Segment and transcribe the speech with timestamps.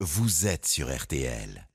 [0.00, 1.66] vous êtes sur RTL.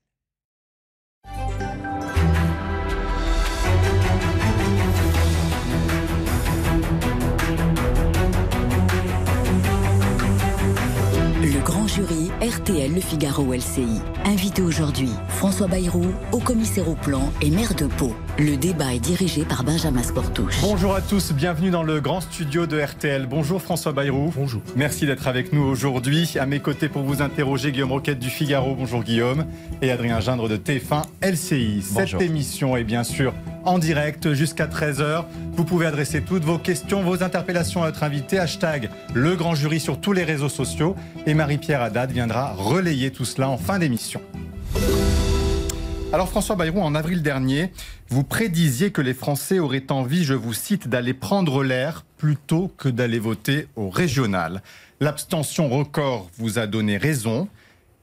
[11.94, 14.00] Jury RTL Le Figaro LCI.
[14.24, 18.16] Invité aujourd'hui, François Bayrou, haut commissaire au plan et maire de Pau.
[18.38, 20.58] Le débat est dirigé par Benjamin Sportouche.
[20.62, 23.26] Bonjour à tous, bienvenue dans le grand studio de RTL.
[23.26, 24.32] Bonjour François Bayrou.
[24.34, 24.62] Bonjour.
[24.74, 26.38] Merci d'être avec nous aujourd'hui.
[26.40, 28.74] À mes côtés pour vous interroger, Guillaume Roquette du Figaro.
[28.74, 29.44] Bonjour Guillaume.
[29.82, 31.84] Et Adrien Gindre de TF1 LCI.
[31.92, 32.20] Bonjour.
[32.20, 35.24] Cette émission est bien sûr en direct jusqu'à 13h.
[35.54, 38.38] Vous pouvez adresser toutes vos questions, vos interpellations à notre invité.
[38.38, 40.96] Hashtag le grand jury sur tous les réseaux sociaux.
[41.26, 44.20] Et Marie-Pierre Haddad viendra relayer tout cela en fin d'émission.
[46.12, 47.72] Alors François Bayrou, en avril dernier,
[48.08, 52.90] vous prédisiez que les Français auraient envie, je vous cite, d'aller prendre l'air plutôt que
[52.90, 54.62] d'aller voter au régional.
[55.00, 57.48] L'abstention record vous a donné raison,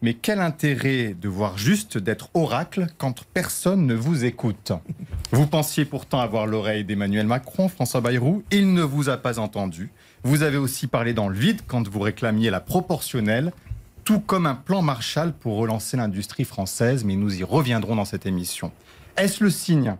[0.02, 4.72] mais quel intérêt de voir juste d'être oracle quand personne ne vous écoute?
[5.31, 9.91] Vous pensiez pourtant avoir l'oreille d'Emmanuel Macron, François Bayrou, il ne vous a pas entendu.
[10.23, 13.52] Vous avez aussi parlé dans le vide quand vous réclamiez la proportionnelle
[14.09, 18.25] tout comme un plan Marshall pour relancer l'industrie française, mais nous y reviendrons dans cette
[18.25, 18.71] émission.
[19.17, 19.97] Est-ce le signe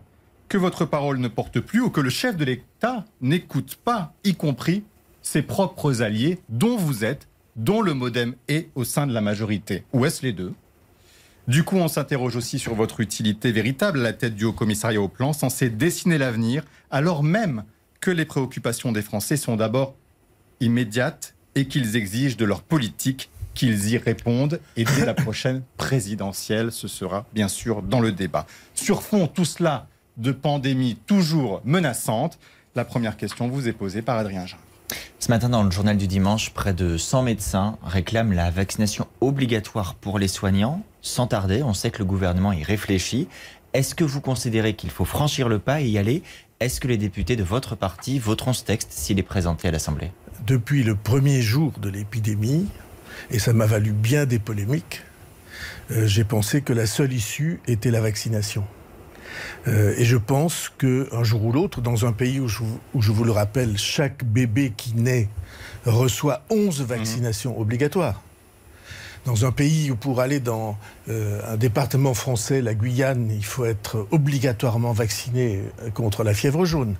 [0.48, 4.34] que votre parole ne porte plus ou que le chef de l'État n'écoute pas, y
[4.34, 4.82] compris
[5.22, 9.84] ses propres alliés, dont vous êtes, dont le modem est au sein de la majorité?
[9.92, 10.54] Ou est-ce les deux?
[11.46, 15.00] Du coup, on s'interroge aussi sur votre utilité véritable à la tête du Haut Commissariat
[15.00, 17.62] au Plan, censé dessiner l'avenir, alors même
[18.00, 19.94] que les préoccupations des Français sont d'abord
[20.58, 24.60] immédiates et qu'ils exigent de leur politique qu'ils y répondent.
[24.76, 28.46] Et dès la prochaine présidentielle, ce sera bien sûr dans le débat.
[28.74, 32.38] Sur fond, tout cela de pandémie toujours menaçante,
[32.74, 34.58] la première question vous est posée par Adrien Jean.
[35.18, 39.94] Ce matin, dans le journal du dimanche, près de 100 médecins réclament la vaccination obligatoire
[39.94, 40.82] pour les soignants.
[41.02, 43.28] Sans tarder, on sait que le gouvernement y réfléchit.
[43.72, 46.22] Est-ce que vous considérez qu'il faut franchir le pas et y aller?
[46.58, 50.10] Est-ce que les députés de votre parti voteront ce texte s'il est présenté à l'Assemblée?
[50.46, 52.66] Depuis le premier jour de l'épidémie,
[53.30, 55.02] et ça m'a valu bien des polémiques,
[55.90, 58.64] euh, j'ai pensé que la seule issue était la vaccination.
[59.68, 62.60] Euh, et je pense qu'un jour ou l'autre, dans un pays où je,
[62.94, 65.28] où je, vous le rappelle, chaque bébé qui naît
[65.84, 67.60] reçoit 11 vaccinations mmh.
[67.60, 68.22] obligatoires.
[69.26, 70.78] Dans un pays où pour aller dans
[71.08, 76.96] euh, un département français, la Guyane, il faut être obligatoirement vacciné contre la fièvre jaune.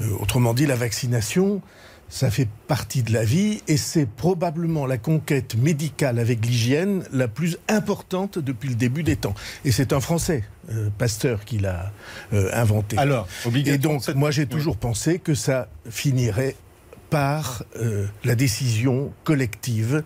[0.00, 1.62] Euh, autrement dit, la vaccination,
[2.08, 7.28] ça fait partie de la vie et c'est probablement la conquête médicale avec l'hygiène la
[7.28, 9.34] plus importante depuis le début des temps.
[9.64, 11.92] Et c'est un Français, euh, Pasteur, qui l'a
[12.32, 12.96] euh, inventé.
[12.98, 14.80] Alors, et donc, moi j'ai toujours oui.
[14.80, 16.56] pensé que ça finirait
[17.10, 20.02] par euh, la décision collective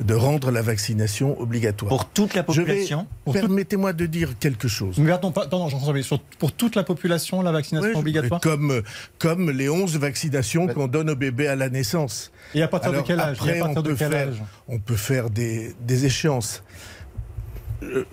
[0.00, 1.88] de rendre la vaccination obligatoire.
[1.88, 4.98] Pour toute la population Permettez-moi de dire quelque chose.
[4.98, 8.82] Mais attends, attends Jean-François, sur, pour toute la population, la vaccination oui, obligatoire comme,
[9.18, 12.30] comme les 11 vaccinations qu'on donne aux bébés à la naissance.
[12.54, 14.96] Et à partir Alors, de quel âge, après, on, peut quel faire, âge on peut
[14.96, 16.62] faire des, des échéances.
[17.82, 18.04] Euh,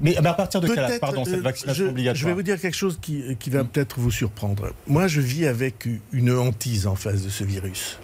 [0.00, 2.60] mais, à partir de quel âge, pardon, cette vaccination je, obligatoire Je vais vous dire
[2.60, 4.72] quelque chose qui, qui va peut-être vous surprendre.
[4.86, 7.98] Moi, je vis avec une hantise en face de ce virus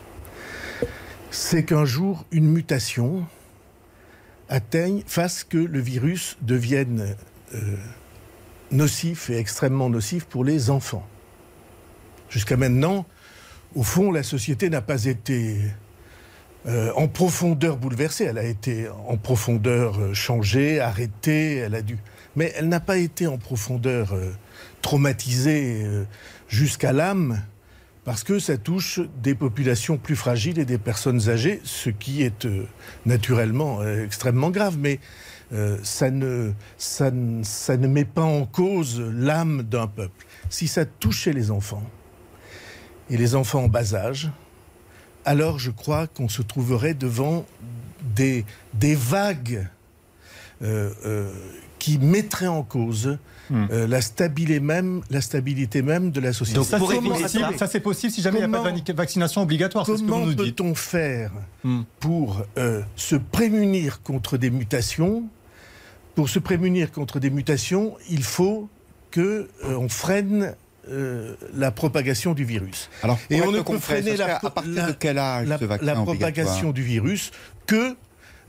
[1.36, 3.26] c'est qu'un jour, une mutation
[4.48, 7.14] atteigne, fasse que le virus devienne
[7.54, 7.76] euh,
[8.70, 11.06] nocif et extrêmement nocif pour les enfants.
[12.30, 13.04] Jusqu'à maintenant,
[13.74, 15.60] au fond, la société n'a pas été
[16.66, 21.98] euh, en profondeur bouleversée, elle a été en profondeur euh, changée, arrêtée, elle a dû...
[22.34, 24.30] Mais elle n'a pas été en profondeur euh,
[24.82, 25.86] traumatisée
[26.48, 27.42] jusqu'à l'âme,
[28.04, 32.46] parce que ça touche des populations plus fragiles et des personnes âgées, ce qui est
[33.04, 34.76] naturellement extrêmement grave.
[34.78, 35.00] Mais
[35.82, 40.26] ça, ne, ça, ne, ça ne met pas en cause l'âme d'un peuple.
[40.50, 41.82] Si ça touchait les enfants,
[43.10, 44.30] et les enfants en bas âge,
[45.26, 47.44] alors je crois qu'on se trouverait devant
[48.14, 49.68] des, des vagues
[51.78, 53.18] qui mettraient en cause
[53.48, 53.66] Hmm.
[53.70, 56.56] Euh, la, stabilité même, la stabilité même de la société.
[56.56, 58.96] Donc ça, c'est possible, ça, c'est possible si jamais comment, il n'y a pas de
[58.96, 59.86] vaccination obligatoire.
[59.86, 61.30] Comment peut-on faire
[61.62, 61.82] hmm.
[62.00, 65.24] pour euh, se prémunir contre des mutations?
[66.16, 68.68] Pour se prémunir contre des mutations, il faut
[69.10, 70.56] que euh, on freine
[70.88, 72.90] euh, la propagation du virus.
[73.02, 75.86] Alors, et on ne peut freiner la, à partir de quel âge la, ce vaccin
[75.86, 77.32] la propagation du virus
[77.66, 77.96] que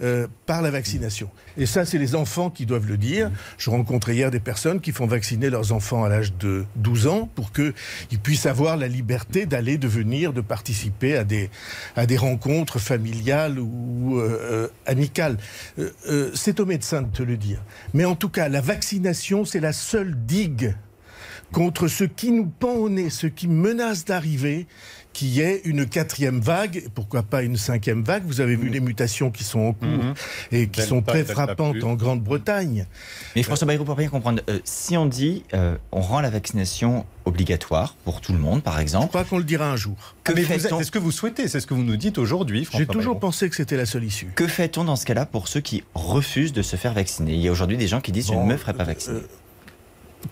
[0.04, 1.32] euh, par la vaccination.
[1.58, 3.32] Et ça, c'est les enfants qui doivent le dire.
[3.58, 7.28] Je rencontrais hier des personnes qui font vacciner leurs enfants à l'âge de 12 ans
[7.34, 7.74] pour qu'ils
[8.22, 11.50] puissent avoir la liberté d'aller, de venir, de participer à des,
[11.96, 15.38] à des rencontres familiales ou euh, amicales.
[16.36, 17.64] c'est au médecin de te le dire.
[17.96, 20.76] Mais en tout cas, la vaccination, c'est la seule digue
[21.52, 24.68] contre ce qui nous pend au nez, ce qui menace d'arriver,
[25.18, 28.24] qui est une quatrième vague, pourquoi pas une cinquième vague.
[28.28, 28.74] Vous avez vu mm.
[28.74, 30.14] les mutations qui sont en cours mm-hmm.
[30.52, 32.86] et qui sont très frappantes en Grande-Bretagne.
[33.36, 37.04] Mais François Bayrou, pour bien comprendre, euh, si on dit euh, on rend la vaccination
[37.26, 39.06] obligatoire pour tout le monde, par exemple.
[39.06, 40.16] Je crois qu'on le dira un jour.
[40.24, 42.68] Que c'est ce que vous souhaitez, c'est ce que vous nous dites aujourd'hui.
[42.72, 44.28] J'ai toujours pensé que c'était la seule issue.
[44.36, 47.34] Que fait-on dans ce cas-là pour ceux qui refusent de se faire vacciner?
[47.34, 49.18] Il y a aujourd'hui des gens qui disent je ne me ferai pas vacciner.
[49.18, 49.28] Euh,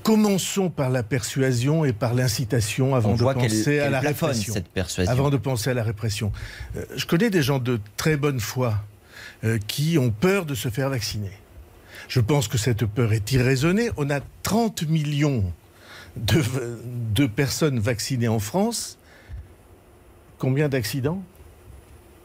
[0.04, 4.54] Commençons par la persuasion et par l'incitation avant de penser à la répression.
[5.08, 6.32] Avant de penser à la répression.
[6.76, 8.76] Euh, je connais des gens de très bonne foi
[9.44, 11.32] euh, qui ont peur de se faire vacciner.
[12.08, 13.90] Je pense que cette peur est irraisonnée.
[13.98, 15.44] On a 30 millions
[16.16, 16.42] de,
[17.14, 18.98] de personnes vaccinées en France.
[20.38, 21.24] Combien d'accidents?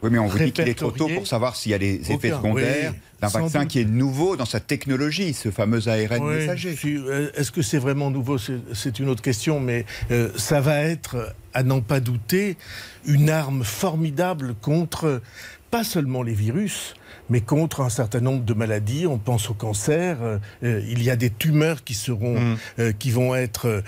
[0.03, 2.11] Oui, mais on vous dit qu'il est trop tôt pour savoir s'il y a des
[2.11, 6.75] effets secondaires d'un vaccin qui est nouveau dans sa technologie, ce fameux ARN messager.
[6.85, 8.37] Euh, est-ce que c'est vraiment nouveau?
[8.39, 12.57] C'est une autre question, mais euh, ça va être, à n'en pas douter,
[13.05, 15.21] une arme formidable contre
[15.69, 16.95] pas seulement les virus,
[17.31, 19.07] mais contre un certain nombre de maladies.
[19.07, 20.17] On pense au cancer.
[20.21, 22.57] Euh, euh, il y a des tumeurs qui seront, mm.
[22.79, 23.83] euh, qui vont être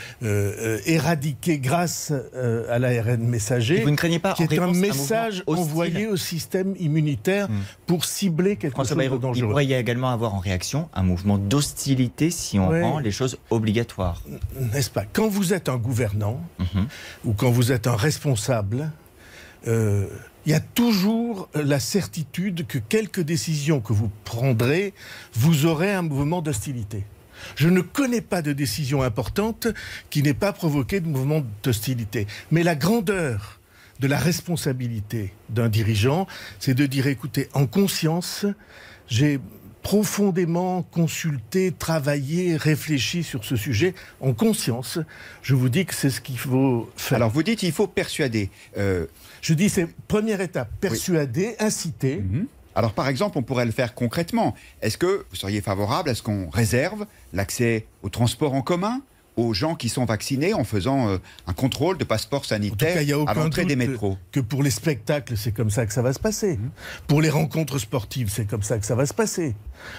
[0.86, 2.14] éradiquées grâce
[2.70, 3.82] à l'ARN messager.
[3.82, 7.54] vous ne craignez pas qui est un message envoyé au système immunitaire mm.
[7.86, 9.48] pour cibler quelque chose de dangereux.
[9.48, 13.38] Il pourrait y également avoir en réaction un mouvement d'hostilité si on rend les choses
[13.50, 14.22] obligatoires.
[14.74, 15.04] N'est-ce pas?
[15.12, 16.86] Quand vous êtes un gouvernant mm-hmm.
[17.26, 18.90] ou quand vous êtes un responsable,
[20.46, 24.94] il y a toujours la certitude que quelques décisions que vous prendrez,
[25.34, 27.06] vous aurez un mouvement d'hostilité.
[27.56, 29.68] Je ne connais pas de décision importante
[30.10, 32.28] qui n'ait pas provoqué de mouvement d'hostilité.
[32.52, 33.60] Mais la grandeur
[34.00, 36.28] de la responsabilité d'un dirigeant,
[36.60, 38.46] c'est de dire, écoutez, en conscience,
[39.08, 39.40] j'ai
[39.84, 44.98] profondément consulté, travaillé, réfléchi sur ce sujet en conscience.
[45.42, 47.18] Je vous dis que c'est ce qu'il faut faire.
[47.18, 48.50] Alors vous dites qu'il faut persuader.
[48.78, 49.06] Euh,
[49.42, 52.18] je dis, c'est première étape, persuader, inciter.
[52.18, 52.48] Mhm.
[52.76, 54.56] Alors par exemple, on pourrait le faire concrètement.
[54.82, 59.02] Est-ce que vous seriez favorable à ce qu'on réserve l'accès au transport en commun?
[59.36, 62.98] Aux gens qui sont vaccinés en faisant euh, un contrôle de passeport sanitaire
[63.28, 64.18] à l'entrée des métros.
[64.32, 66.58] Que pour les spectacles, c'est comme ça que ça va se passer.
[66.58, 66.70] Mhm.
[67.08, 69.56] Pour les rencontres sportives, c'est comme ça que ça va se passer.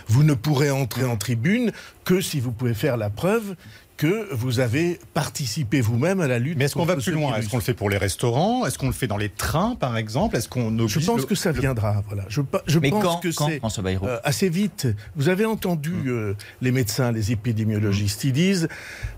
[0.08, 1.72] Vous ne pourrez entrer en tribune
[2.04, 3.56] que si vous pouvez faire la preuve
[4.05, 6.59] que vous avez participé vous-même à la lutte.
[6.59, 7.37] Mais est-ce qu'on va plus loin?
[7.37, 8.67] Est-ce qu'on le fait pour les restaurants?
[8.67, 10.37] Est-ce qu'on le fait dans les trains, par exemple?
[10.37, 12.03] Est-ce qu'on Je pense que ça viendra.
[12.06, 12.25] Voilà.
[12.29, 14.89] Je, je Mais pense quand, que c'est euh, assez vite.
[15.17, 16.09] Vous avez entendu hum.
[16.09, 18.69] euh, les médecins, les épidémiologistes, ils disent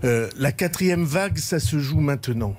[0.05, 2.55] euh, la quatrième vague, ça se joue maintenant.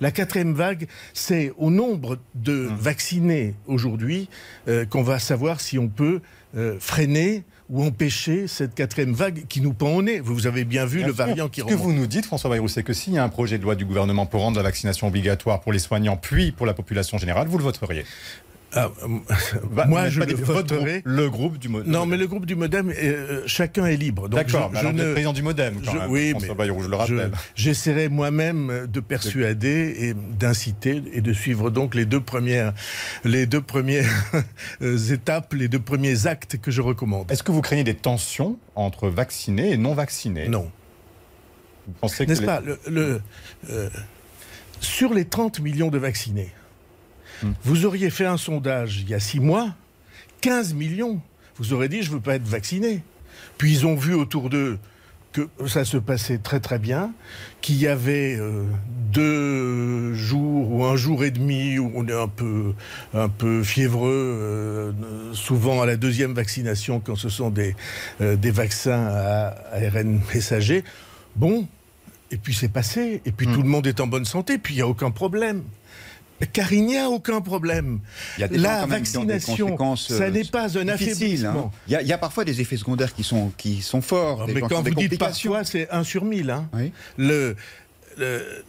[0.00, 2.76] La quatrième vague, c'est au nombre de hum.
[2.76, 4.28] vaccinés aujourd'hui
[4.90, 6.20] qu'on va savoir si on peut
[6.80, 10.20] freiner ou empêcher cette quatrième vague qui nous pend au nez.
[10.20, 11.72] Vous avez bien vu le variant qui remonte.
[11.72, 13.62] Ce que vous nous dites, François Bayrou, c'est que s'il y a un projet de
[13.62, 17.18] loi du gouvernement pour rendre la vaccination obligatoire pour les soignants, puis pour la population
[17.18, 18.04] générale, vous le voteriez
[18.76, 18.90] ah,
[19.70, 21.02] bah, moi, je le voterai.
[21.04, 21.90] le groupe du Modem.
[21.90, 24.28] Non, mais le groupe du Modem, euh, chacun est libre.
[24.28, 25.12] D'accord, je, je ne...
[25.12, 27.32] président du Modem, quand même, oui, Bayrou, je le rappelle.
[27.54, 32.72] J'essaierai moi-même de persuader et d'inciter et de suivre donc les deux premières,
[33.24, 34.32] les deux premières
[35.10, 37.30] étapes, les deux premiers actes que je recommande.
[37.30, 40.70] Est-ce que vous craignez des tensions entre vaccinés et non vaccinés Non.
[42.02, 42.60] N'est-ce pas?
[42.88, 43.20] Le,
[43.70, 43.88] euh,
[44.80, 46.50] Sur les 30 millions de vaccinés,
[47.64, 49.74] vous auriez fait un sondage il y a six mois,
[50.40, 51.20] 15 millions.
[51.58, 53.02] Vous aurez dit, je ne veux pas être vacciné.
[53.58, 54.78] Puis ils ont vu autour d'eux
[55.32, 57.12] que ça se passait très très bien,
[57.60, 58.64] qu'il y avait euh,
[59.12, 62.72] deux jours ou un jour et demi où on est un peu,
[63.12, 64.92] un peu fiévreux, euh,
[65.34, 67.76] souvent à la deuxième vaccination quand ce sont des,
[68.22, 70.84] euh, des vaccins à ARN messager.
[71.34, 71.68] Bon,
[72.30, 73.52] et puis c'est passé, et puis mm.
[73.52, 75.62] tout le monde est en bonne santé, puis il n'y a aucun problème.
[76.52, 78.00] Car il n'y a aucun problème.
[78.38, 81.72] la vaccination, ça n'est pas un affaiblissement.
[81.88, 81.98] Hein.
[82.02, 84.46] Il, y a, parfois des effets secondaires qui sont, qui sont forts.
[84.48, 86.50] mais quand vous dites parfois, c'est 1 sur 1000.
[86.50, 86.68] Hein.
[87.16, 87.56] Le,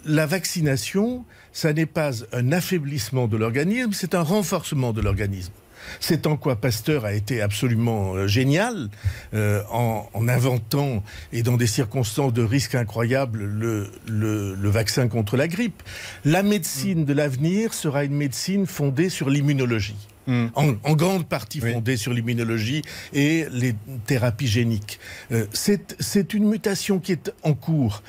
[0.06, 5.54] la vaccination, ça n'est pas un affaiblissement de l'organisme, c'est un renforcement de l'organisme.
[6.00, 8.90] C'est en quoi Pasteur a été absolument euh, génial
[9.34, 15.48] euh, en, inventant et dans des circonstances de risque incroyables le, le, vaccin contre la
[15.48, 15.82] grippe.
[16.26, 19.96] La médecine de l'avenir sera une médecine fondée sur l'immunologie.
[20.28, 20.48] hmm.
[20.56, 22.82] en, grande partie fondée sur l'immunologie
[23.14, 23.76] et les
[24.06, 25.00] thérapies géniques.
[25.32, 28.04] Euh, c'est une mutation qui est en cours.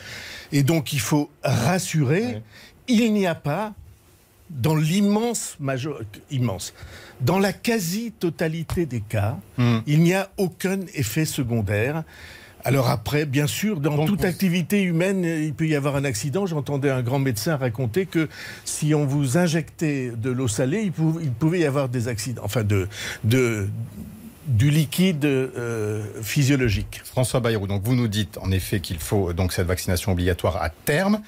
[0.50, 2.42] Et donc il faut rassurer,
[2.88, 3.74] il n'y a pas,
[4.50, 5.56] dans l'immense
[6.30, 6.74] immense,
[7.20, 9.78] dans la quasi-totalité des cas, hmm.
[9.86, 12.04] il n'y a aucun effet secondaire.
[12.64, 16.44] Alors après, bien sûr, dans toute activité humaine, il peut y avoir un accident.
[16.44, 18.28] J'entendais un grand médecin raconter que
[18.64, 22.88] si on vous injectait de l'eau salée, il pouvait, y avoir des accidents, enfin de,
[23.22, 27.00] du liquide euh, physiologique.
[27.04, 30.70] François Bayrou, donc vous nous dites en effet qu'il faut donc cette vaccination obligatoire à
[30.70, 31.20] terme.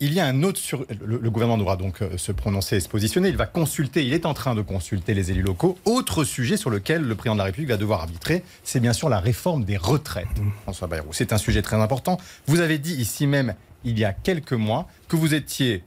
[0.00, 2.88] Il y a un autre sur le, gouvernement devra donc euh, se prononcer et se
[2.88, 3.30] positionner.
[3.30, 5.76] Il va consulter, il est en train de consulter les élus locaux.
[5.84, 9.08] Autre sujet sur lequel le président de la République va devoir arbitrer, c'est bien sûr
[9.08, 10.26] la réforme des retraites.
[10.38, 10.50] Mmh.
[10.62, 12.18] François Bayrou, c'est un sujet très important.
[12.46, 15.82] Vous avez dit ici même il y a quelques mois que vous étiez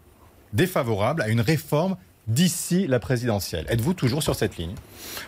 [0.54, 1.96] défavorable à une réforme
[2.28, 3.66] d'ici la présidentielle.
[3.70, 4.76] Êtes-vous toujours sur cette ligne?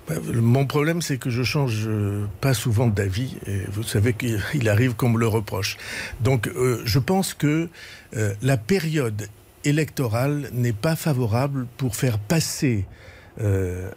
[0.07, 3.35] Bah, Mon problème, c'est que je change euh, pas souvent d'avis.
[3.47, 5.77] Et vous savez qu'il arrive qu'on me le reproche.
[6.21, 7.69] Donc, euh, je pense que
[8.15, 9.27] euh, la période
[9.63, 12.85] électorale n'est pas favorable pour faire passer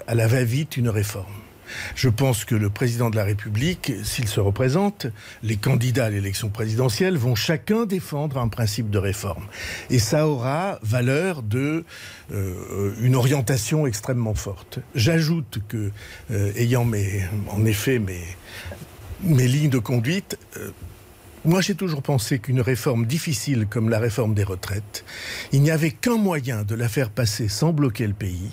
[0.08, 1.26] à la va-vite une réforme.
[1.94, 5.06] Je pense que le président de la République, s'il se représente,
[5.42, 9.44] les candidats à l'élection présidentielle vont chacun défendre un principe de réforme.
[9.90, 11.84] Et ça aura valeur de
[12.32, 14.80] euh, une orientation extrêmement forte.
[14.94, 15.90] J'ajoute que,
[16.30, 18.22] euh, ayant mes, en effet mes,
[19.22, 20.70] mes lignes de conduite, euh,
[21.46, 25.04] moi, j'ai toujours pensé qu'une réforme difficile comme la réforme des retraites,
[25.52, 28.50] il n'y avait qu'un moyen de la faire passer sans bloquer le pays,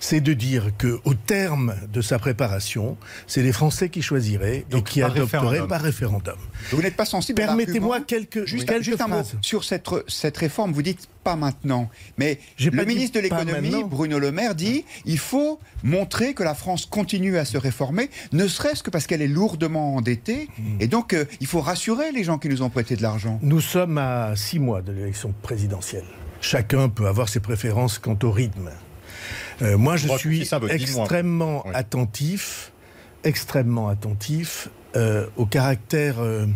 [0.00, 5.02] c'est de dire qu'au terme de sa préparation, c'est les Français qui choisiraient et qui
[5.02, 6.36] adopteraient par référendum.
[6.70, 10.72] Vous n'êtes pas sensible Permettez-moi quelques, juste, un mot sur cette, cette réforme.
[10.72, 11.88] Vous dites pas maintenant,
[12.18, 16.86] mais le ministre de l'économie, Bruno Le Maire, dit il faut montrer que la France
[16.86, 20.80] continue à se réformer, ne serait-ce que parce qu'elle est lourdement endettée, hmm.
[20.80, 23.38] et donc euh, il faut rassurer les gens qui nous ont prêté de l'argent.
[23.42, 26.04] Nous sommes à six mois de l'élection présidentielle.
[26.40, 28.70] Chacun peut avoir ses préférences quant au rythme.
[29.62, 32.72] Euh, moi, je suis extrêmement attentif,
[33.22, 36.46] extrêmement attentif euh, au caractère, euh,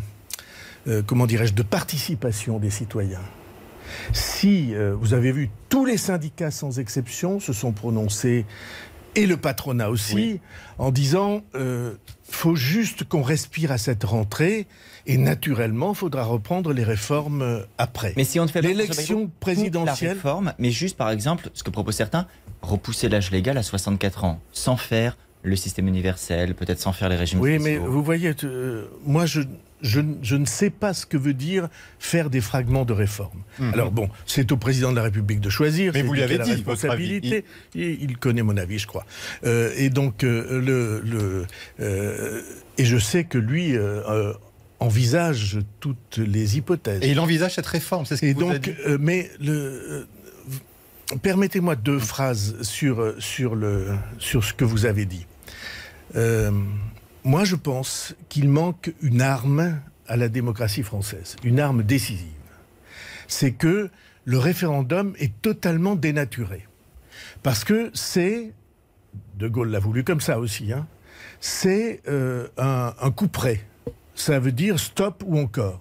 [1.07, 3.23] comment dirais-je, de participation des citoyens.
[4.13, 8.45] Si vous avez vu, tous les syndicats sans exception se sont prononcés
[9.15, 10.41] et le patronat aussi,
[10.79, 14.67] en disant euh, faut juste qu'on respire à cette rentrée
[15.07, 18.13] et naturellement, il faudra reprendre les réformes après.
[18.17, 21.97] Mais si on fait l'élection présidentielle, la réforme, mais juste par exemple, ce que proposent
[21.97, 22.27] certains,
[22.63, 27.17] repousser l'âge légal à 64 ans, sans faire le système universel, peut-être sans faire les
[27.17, 29.41] régimes Oui, mais vous voyez, euh, moi je,
[29.83, 31.69] je, ne sais pas ce que veut dire
[31.99, 33.43] faire des fragments de réforme.
[33.59, 33.75] Mhm.
[33.75, 35.93] Alors bon, c'est au président de la République de choisir.
[35.95, 37.45] Mais vous lui avez dit responsabilité.
[37.75, 38.03] Il...
[38.03, 38.19] il...
[38.19, 39.07] connaît mon avis, je crois.
[39.45, 42.45] Euh, et donc euh, le, le
[42.79, 43.77] et je sais que lui
[44.81, 47.03] envisage toutes les hypothèses.
[47.03, 48.73] Et il envisage cette réforme, c'est ce qu'il vous donc, a dit.
[49.01, 50.07] mais le
[51.23, 55.27] permettez-moi deux phrases sur, sur, le, sur ce que vous avez dit.
[57.25, 62.27] Moi, je pense qu'il manque une arme à la démocratie française, une arme décisive.
[63.27, 63.91] C'est que
[64.25, 66.67] le référendum est totalement dénaturé.
[67.43, 68.53] Parce que c'est,
[69.37, 70.87] De Gaulle l'a voulu comme ça aussi, hein,
[71.41, 73.61] c'est euh, un, un coup près.
[74.15, 75.81] Ça veut dire stop ou encore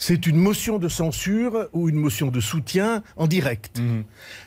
[0.00, 4.04] c'est une motion de censure ou une motion de soutien en direct mhm.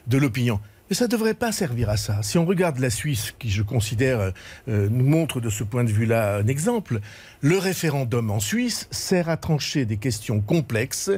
[0.08, 0.60] de l'opinion.
[0.90, 2.22] Mais ça ne devrait pas servir à ça.
[2.24, 4.34] Si on regarde la Suisse, qui je considère
[4.68, 7.00] euh, nous montre de ce point de vue-là un exemple,
[7.42, 11.10] le référendum en Suisse sert à trancher des questions complexes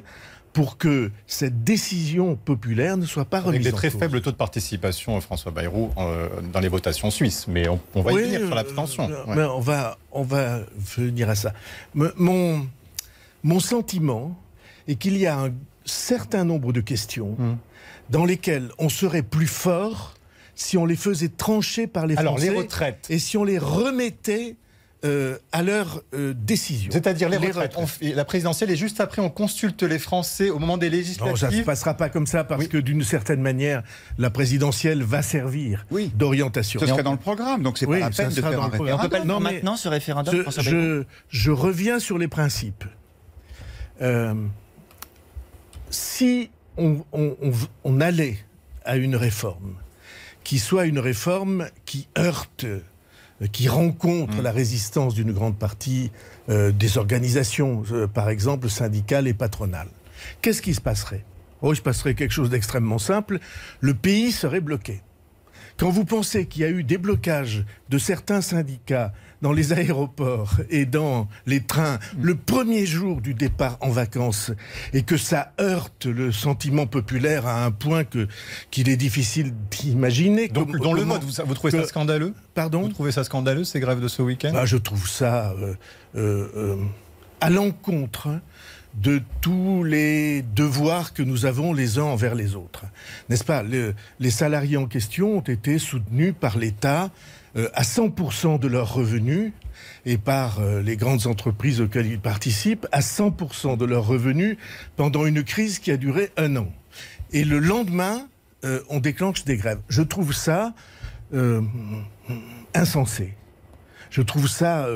[0.55, 4.37] pour que cette décision populaire ne soit pas remise Avec des très faibles taux de
[4.37, 7.45] participation, François Bayrou, euh, dans les votations suisses.
[7.49, 9.09] Mais on, va y venir sur l'abstention.
[9.11, 11.51] Euh, on, va, on va venir à ça.
[11.93, 12.65] Mon,
[13.43, 14.39] mon sentiment
[14.87, 15.51] est qu'il y a un
[15.85, 17.57] certain nombre de questions mmh.
[18.09, 20.15] dans lesquelles on serait plus fort
[20.55, 23.07] si on les faisait trancher par les Alors, les retraites.
[23.09, 24.55] Et si on les remettait
[25.05, 26.91] euh, à leur euh, décision.
[26.91, 27.75] C'est-à-dire les, retraites.
[28.01, 31.31] la présidentielle est juste après, on consulte les Français au moment des législatives.
[31.31, 33.83] Non, ça ne se passera pas comme ça parce que d'une certaine manière,
[34.17, 36.79] la présidentielle va servir d'orientation.
[36.79, 38.95] Ce serait dans le programme, donc c'est pas la peine de faire un référendum.
[38.97, 40.43] On peut pas le maintenant ce référendum.
[40.57, 42.85] je, je reviens sur les principes.
[44.01, 44.33] Euh,
[45.89, 48.37] si on, allait
[48.83, 49.75] à une réforme
[50.43, 52.81] qui soit une réforme qui heurte, euh,
[53.51, 54.43] qui rencontre mm.
[54.43, 56.11] la résistance d'une grande partie
[56.49, 59.89] euh, des organisations, par exemple syndicales et patronales,
[60.41, 61.23] qu'est-ce qui se passerait?
[61.61, 63.39] Oh, il se passerait quelque chose d'extrêmement simple.
[63.79, 65.01] Le pays serait bloqué.
[65.77, 69.13] quand vous pensez qu'il y a eu des blocages de certains syndicats
[69.45, 74.51] dans les aéroports et dans les trains le premier jour du départ en vacances
[74.91, 78.27] et que ça heurte le sentiment populaire à un point que
[78.71, 80.47] qu'il est difficile d'imaginer.
[80.47, 82.33] Donc, dans le vote, vous, trouvez ça scandaleux?
[82.55, 82.81] Pardon?
[82.81, 84.51] Vous trouvez ça scandaleux ces grèves de ce week-end?
[84.51, 85.75] Bah, Je trouve ça euh,
[86.15, 86.75] euh, euh,
[87.39, 88.29] à l'encontre
[88.95, 92.85] de tous les devoirs que nous avons les uns envers les autres.
[93.29, 93.61] N'est-ce pas?
[93.61, 97.11] Les salariés en question ont été soutenus par l'État
[97.55, 99.53] à 100% de leurs revenus
[100.05, 104.57] et par euh, les grandes entreprises auxquelles ils participent à 100% de leurs revenus
[104.95, 106.71] pendant une crise qui a duré un an.
[107.31, 108.27] Et le lendemain,
[108.63, 109.79] euh, on déclenche des grèves.
[109.89, 110.73] Je trouve ça
[112.73, 113.33] insensé.
[114.09, 114.87] Je trouve ça,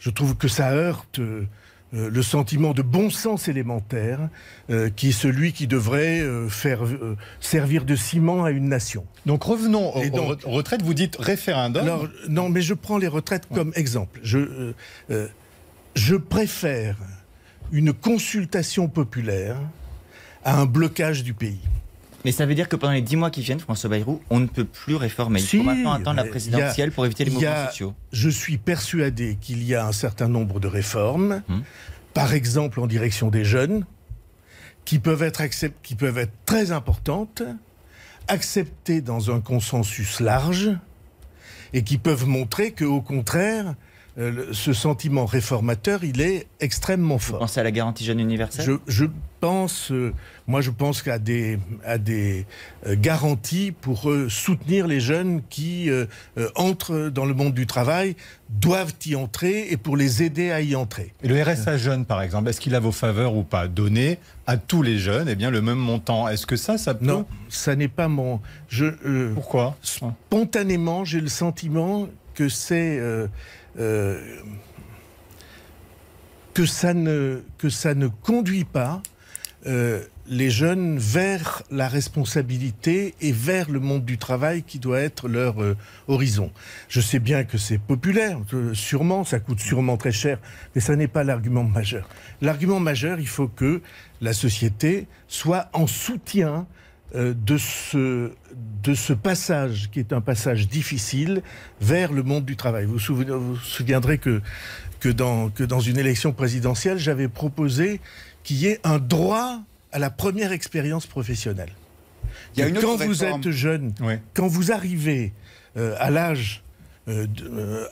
[0.00, 1.46] je trouve que ça heurte euh,
[1.92, 4.28] le sentiment de bon sens élémentaire
[4.70, 6.80] euh, qui est celui qui devrait euh, faire
[7.40, 9.04] servir de ciment à une nation.
[9.26, 10.82] Donc revenons aux, retraites.
[10.82, 12.08] Vous dites référendum.
[12.28, 14.20] non, mais je prends les retraites comme exemple.
[14.22, 14.72] Je,
[15.94, 16.96] je préfère
[17.72, 19.56] une consultation populaire
[20.44, 21.60] à un blocage du pays.
[22.24, 24.46] Mais ça veut dire que pendant les dix mois qui viennent, François Bayrou, on ne
[24.46, 25.40] peut plus réformer.
[25.40, 27.94] Il faut maintenant attendre la présidentielle pour éviter les mouvements sociaux.
[28.12, 31.62] Je suis persuadé qu'il y a un certain nombre de réformes, hum.
[32.14, 33.86] par exemple en direction des jeunes,
[34.84, 35.42] qui peuvent être,
[35.82, 37.42] qui peuvent être très importantes,
[38.28, 40.72] acceptées dans un consensus large,
[41.72, 43.74] et qui peuvent montrer qu'au contraire,
[44.18, 47.36] euh, ce sentiment réformateur, il est extrêmement fort.
[47.36, 49.04] Vous pensez à la garantie jeune universelle je,
[49.40, 50.12] pense, euh,
[50.46, 52.46] moi je pense qu'à des, à des
[52.86, 55.90] euh, garanties pour soutenir les jeunes qui
[56.54, 58.16] entrent dans le monde du travail,
[58.48, 61.14] doivent y entrer et pour les aider à y entrer.
[61.22, 63.68] Et le RSA jeune, par exemple, est-ce qu'il a vos faveurs ou pas?
[63.68, 66.28] Donner à tous les jeunes eh bien, le même montant.
[66.28, 67.04] Est-ce que ça, ça peut...
[67.04, 68.40] Non, ça n'est pas mon...
[68.68, 68.86] Je,
[69.34, 69.76] Pourquoi?
[69.82, 72.98] Spontanément, j'ai le sentiment que c'est
[73.78, 74.20] euh,
[76.54, 79.02] que, ça ne, que ça ne conduit pas
[79.66, 85.28] euh, les jeunes vers la responsabilité et vers le monde du travail qui doit être
[85.28, 85.76] leur euh,
[86.08, 86.50] horizon.
[86.88, 88.38] Je sais bien que c'est populaire,
[88.72, 90.38] sûrement, ça coûte sûrement très cher,
[90.74, 92.08] mais ça n'est pas l'argument majeur.
[92.40, 93.82] L'argument majeur, il faut que
[94.20, 96.66] la société soit en soutien
[97.14, 98.30] de, ce,
[98.82, 101.42] de ce passage, qui est un passage difficile,
[101.80, 102.84] vers le monde du travail.
[102.84, 104.40] Vous vous, souviendrez que,
[105.00, 108.00] que, dans, que dans une élection présidentielle, j'avais proposé
[108.42, 109.60] qu'il y ait un droit
[109.92, 111.72] à la première expérience professionnelle.
[112.54, 113.92] Il y a une quand vous êtes jeune,
[114.34, 115.32] quand vous arrivez
[115.76, 116.62] euh, à l'âge
[117.08, 117.26] euh,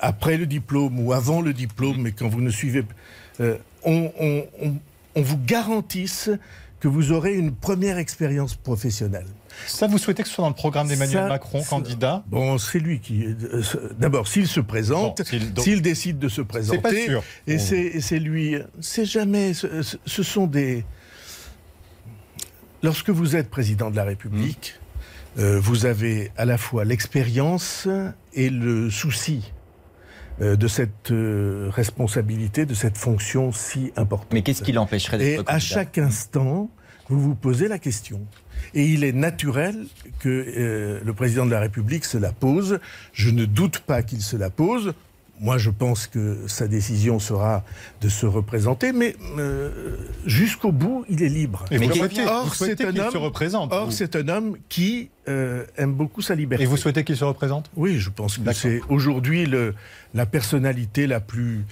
[0.01, 2.85] après le diplôme ou avant le diplôme, mais quand vous ne suivez,
[3.41, 4.47] on, on,
[5.15, 6.31] on vous garantisse
[6.81, 9.27] que vous aurez une première expérience professionnelle.
[9.67, 13.01] Ça, vous souhaitez que ce soit dans le programme d'Emmanuel Macron, candidat Bon, c'est lui
[13.01, 13.25] qui.
[13.25, 13.63] Euh,
[13.99, 15.23] d'abord, s'il se présente,
[15.59, 17.23] s'il décide de se présenter, pas sûr.
[17.47, 18.57] et c'est lui.
[18.81, 19.53] C'est jamais.
[19.55, 20.85] Ce, sont des.
[22.83, 24.75] Lorsque vous êtes président de la République,
[25.37, 25.41] hmm.
[25.41, 27.89] euh, vous avez à la fois l'expérience
[28.35, 29.53] et le souci
[30.41, 34.33] de cette euh, responsabilité, de cette fonction si importante.
[34.33, 36.71] Mais qu'est-ce qui l'empêcherait d'être Et à chaque instant,
[37.09, 38.21] vous vous posez la question.
[38.75, 39.87] Et il est naturel
[40.19, 42.79] que euh, le président de la République se la pose.
[43.13, 44.93] Je ne doute pas qu'il se la pose.
[45.41, 47.65] Moi, je pense que sa décision sera
[48.01, 49.97] de se représenter, mais euh,
[50.27, 51.65] jusqu'au bout, il est libre.
[51.71, 51.89] Et mais
[52.27, 53.13] or, c'est un homme.
[53.13, 56.65] Se représente, or, c'est un homme qui euh, aime beaucoup sa liberté.
[56.65, 57.71] Et vous souhaitez qu'il se représente?
[57.77, 59.49] Oui, je pense que c'est aujourd'hui
[60.15, 61.65] la personnalité la plus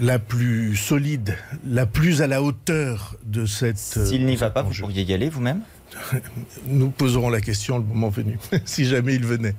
[0.00, 3.78] la plus solide, la plus à la hauteur de cette.
[3.78, 5.62] S'il n'y va pas, vous pourriez y aller vous-même?
[6.66, 9.54] Nous poserons la question le moment venu, si jamais il venait.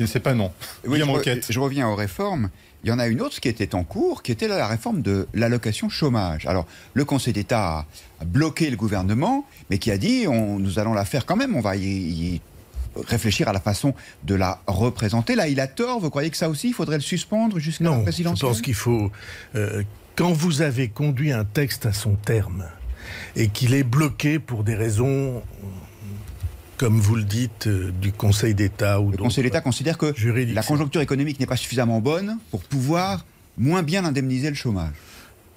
[0.00, 0.50] Il ne sait pas non.
[0.86, 2.48] Oui, je, je, reviens aux réformes.
[2.82, 5.28] Il y en a une autre qui était en cours, qui était la réforme de
[5.34, 6.46] l'allocation chômage.
[6.46, 7.84] Alors, le Conseil d'État
[8.18, 11.54] a bloqué le gouvernement, mais qui a dit on, nous allons la faire quand même,
[11.54, 12.40] on va y,
[12.96, 13.92] réfléchir à la façon
[14.24, 15.34] de la représenter.
[15.34, 16.00] Là, il a tort.
[16.00, 18.74] Vous croyez que ça aussi, il faudrait le suspendre jusqu'à la présidentielle Je pense qu'il
[18.74, 19.12] faut.
[19.54, 19.82] Euh,
[20.16, 22.64] quand vous avez conduit un texte à son terme
[23.36, 25.42] et qu'il est bloqué pour des raisons
[26.80, 30.14] comme vous le dites, euh, du Conseil d'État ou Le Conseil d'État considère que
[30.54, 33.26] la conjoncture économique n'est pas suffisamment bonne pour pouvoir
[33.58, 34.94] moins bien indemniser le chômage.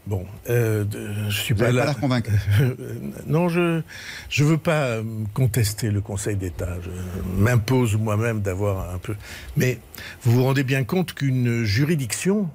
[0.05, 0.83] Bon, euh,
[1.29, 1.85] je suis pas là.
[1.85, 2.29] Pas convaincre.
[3.25, 3.81] non, je
[4.27, 6.75] je veux pas euh, contester le Conseil d'État.
[6.83, 9.15] Je m'impose moi-même d'avoir un peu.
[9.55, 9.79] Mais
[10.23, 12.49] vous vous rendez bien compte qu'une juridiction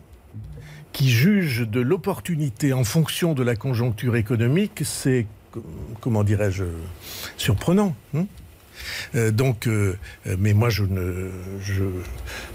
[0.93, 5.25] qui juge de l'opportunité en fonction de la conjoncture économique, c'est
[6.03, 6.65] comment dirais-je
[7.39, 7.97] surprenant.
[8.15, 8.27] Hein?
[9.15, 9.69] Donc,
[10.39, 11.85] mais moi, je, ne, je,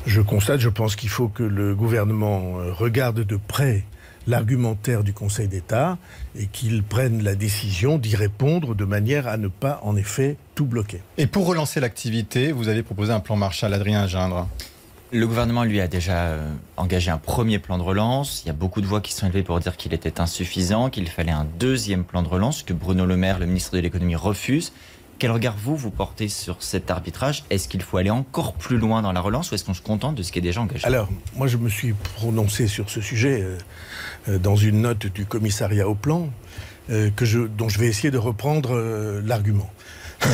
[0.06, 3.84] je constate, je pense qu'il faut que le gouvernement regarde de près
[4.28, 5.98] l'argumentaire du Conseil d'État
[6.38, 10.66] et qu'il prenne la décision d'y répondre de manière à ne pas, en effet, tout
[10.66, 11.02] bloquer.
[11.18, 14.48] Et pour relancer l'activité, vous avez proposé un plan Marshall, Adrien Gindre.
[15.12, 18.42] Le gouvernement, lui, a déjà euh, engagé un premier plan de relance.
[18.44, 21.08] Il y a beaucoup de voix qui sont élevées pour dire qu'il était insuffisant, qu'il
[21.08, 24.74] fallait un deuxième plan de relance, que Bruno Le Maire, le ministre de l'économie, refuse.
[25.20, 27.44] Quel regard vous, vous portez sur cet arbitrage?
[27.50, 30.16] Est-ce qu'il faut aller encore plus loin dans la relance ou est-ce qu'on se contente
[30.16, 30.86] de ce qui est déjà engagé?
[30.86, 33.58] Alors, moi je me suis prononcé sur ce sujet euh,
[34.28, 36.30] euh, dans une note du commissariat au plan
[36.90, 39.72] euh, que je, dont je vais essayer de reprendre l'argument.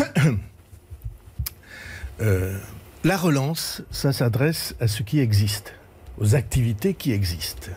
[3.03, 5.73] la relance, ça s'adresse à ce qui existe,
[6.19, 7.69] aux activités qui existent.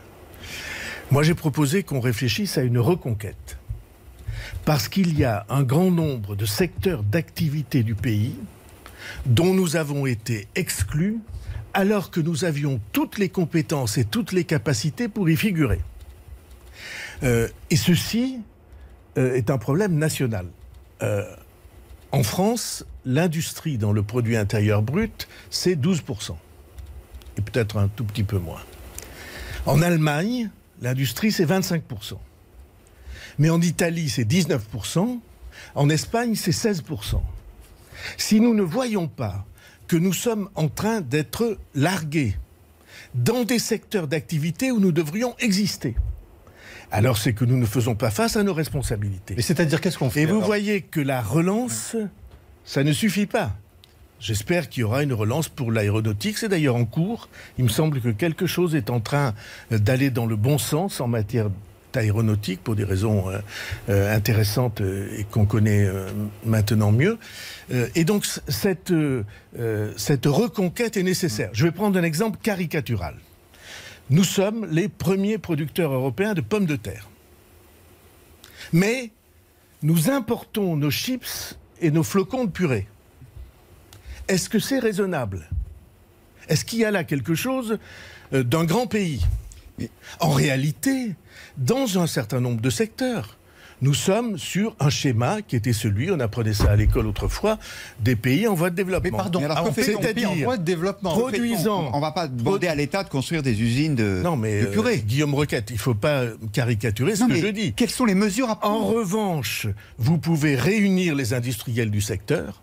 [1.10, 3.58] Moi j'ai proposé qu'on réfléchisse à une reconquête
[4.64, 8.34] parce qu'il y a un grand nombre de secteurs d'activité du pays
[9.26, 11.18] dont nous avons été exclus
[11.74, 15.80] alors que nous avions toutes les compétences et toutes les capacités pour y figurer.
[17.22, 18.40] Euh, et ceci
[19.16, 20.46] euh, est un problème national.
[21.02, 21.24] Euh,
[22.10, 26.36] en France, l'industrie dans le produit intérieur brut, c'est 12%.
[27.38, 28.60] Et peut-être un tout petit peu moins.
[29.64, 30.50] En Allemagne,
[30.82, 32.18] l'industrie, c'est 25%.
[33.38, 35.20] Mais en Italie, c'est 19%.
[35.74, 37.20] En Espagne, c'est 16%.
[38.16, 39.44] Si nous ne voyons pas
[39.86, 42.36] que nous sommes en train d'être largués
[43.14, 45.94] dans des secteurs d'activité où nous devrions exister,
[46.90, 49.34] alors c'est que nous ne faisons pas face à nos responsabilités.
[49.38, 51.96] Et c'est-à-dire qu'est-ce qu'on fait Et vous voyez que la relance,
[52.64, 53.56] ça ne suffit pas.
[54.20, 56.38] J'espère qu'il y aura une relance pour l'aéronautique.
[56.38, 57.28] C'est d'ailleurs en cours.
[57.58, 59.34] Il me semble que quelque chose est en train
[59.70, 61.50] d'aller dans le bon sens en matière
[61.96, 63.38] aéronautique pour des raisons euh,
[63.88, 65.88] euh, intéressantes euh, et qu'on connaît
[66.44, 67.18] maintenant mieux.
[67.94, 68.92] et donc cette,
[69.96, 71.50] cette reconquête est nécessaire.
[71.52, 73.14] Je vais prendre un exemple caricatural.
[74.10, 77.08] Nous sommes les premiers producteurs européens de pommes de terre.
[78.72, 79.10] Mais
[79.82, 82.86] nous importons nos chips et nos flocons de purée.
[84.28, 85.48] Est-ce que c'est raisonnable?
[86.48, 87.78] Est-ce qu'il y a là quelque chose
[88.32, 89.24] d'un grand pays?
[90.20, 91.14] En réalité,
[91.56, 93.38] dans un certain nombre de secteurs.
[93.82, 97.58] Nous sommes sur un schéma qui était celui, on apprenait ça à l'école autrefois,
[97.98, 99.10] des pays en voie de développement.
[99.10, 99.42] Mais pardon,
[99.74, 101.10] c'est-à-dire en voie de développement.
[101.10, 101.90] Produisant.
[101.92, 104.98] On ne va pas demander à l'État de construire des usines de, non, mais, purée.
[104.98, 107.72] Euh, Guillaume Requette, il ne faut pas caricaturer ce que je dis.
[107.72, 109.66] Quelles sont les mesures à prendre En revanche,
[109.98, 112.62] vous pouvez réunir les industriels du secteur.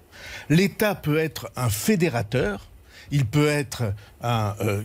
[0.50, 2.70] L'État peut être un fédérateur.
[3.12, 4.84] Il peut être un, euh,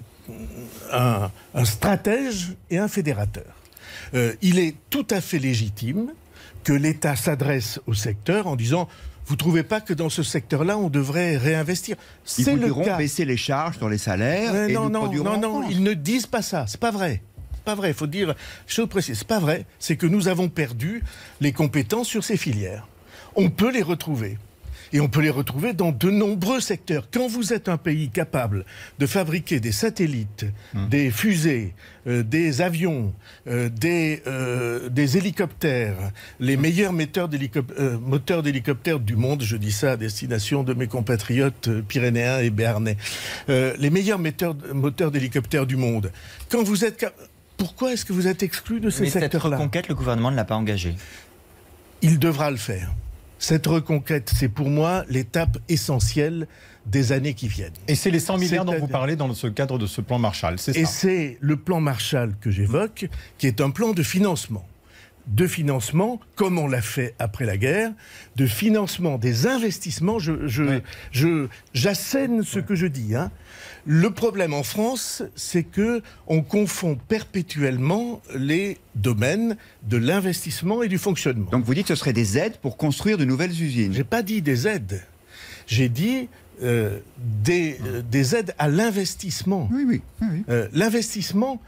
[0.93, 3.55] un stratège et un fédérateur.
[4.15, 6.13] Euh, il est tout à fait légitime
[6.63, 8.89] que l'État s'adresse au secteur en disant
[9.27, 11.97] vous ne trouvez pas que dans ce secteur-là, on devrait réinvestir?
[12.25, 12.99] C'est le cas.
[12.99, 16.43] baisser les charges dans les salaires et non, non, non, non, ils ne disent pas
[16.43, 16.67] ça.
[16.69, 17.23] C'est pas vrai.
[17.65, 17.89] Pas vrai.
[17.89, 18.35] Il faut dire
[18.67, 19.19] chose précise.
[19.19, 19.65] C'est pas vrai.
[19.79, 21.03] C'est que nous avons perdu
[21.41, 22.87] les compétences sur ces filières.
[23.35, 24.37] On peut les retrouver.
[24.95, 27.09] Et on peut les retrouver dans de nombreux secteurs.
[27.13, 28.65] Quand vous êtes un pays capable
[29.01, 30.89] de fabriquer des satellites, hum.
[30.89, 31.75] des fusées,
[32.07, 33.13] euh, des avions,
[33.49, 35.97] euh, des, euh, des, hélicoptères,
[36.39, 36.61] les hum.
[36.63, 37.29] meilleurs moteurs
[38.45, 42.97] d'hélicoptères du monde, je dis ça à destination de mes compatriotes pyrénéens et béarnais,
[43.49, 46.13] les meilleurs moteurs, d'hélicoptères du monde.
[46.49, 47.05] Quand vous êtes...
[47.57, 50.45] Pourquoi est-ce que vous êtes exclu de ces secteurs-là Cette reconquête, le gouvernement ne l'a
[50.45, 50.95] pas engagée.
[52.03, 52.93] Il devra le faire.
[53.39, 56.47] Cette reconquête, c'est pour moi l'étape essentielle
[56.87, 57.73] des années qui viennent.
[57.89, 60.59] Et c'est les 100 milliards dont vous parlez dans ce cadre de ce plan Marshall,
[60.59, 64.67] c'est ça Et c'est le plan Marshall que j'évoque, qui est un plan de financement
[65.27, 67.93] de financement, comme on l'a fait après la guerre,
[68.37, 70.19] de financement des investissements.
[70.19, 73.15] Je, je, j'assène ce que je dis.
[73.15, 73.31] Hein.
[73.87, 80.99] Le problème en France, c'est que on confond perpétuellement les domaines de l'investissement et du
[80.99, 81.51] fonctionnement.
[81.51, 84.23] Donc vous dites que ce serait des aides pour construire de nouvelles usines J'ai pas
[84.23, 85.03] dit des aides.
[85.67, 86.29] J'ai dit
[86.63, 89.69] euh, des, euh, des, aides à l'investissement.
[89.73, 90.03] Oui, oui.
[90.49, 91.61] Euh, l'investissement,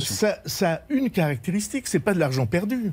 [0.00, 2.92] ça, ça, a une caractéristique, c'est pas de l'argent perdu.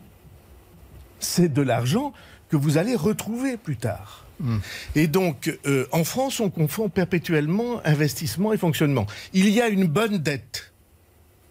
[1.20, 2.14] C'est de l'argent
[2.50, 4.26] que vous allez retrouver plus tard.
[4.44, 4.58] Hmm.
[4.96, 5.58] Et donc,
[5.92, 9.08] en France, on confond perpétuellement investissement et fonctionnement.
[9.34, 10.74] Il y a une bonne dette.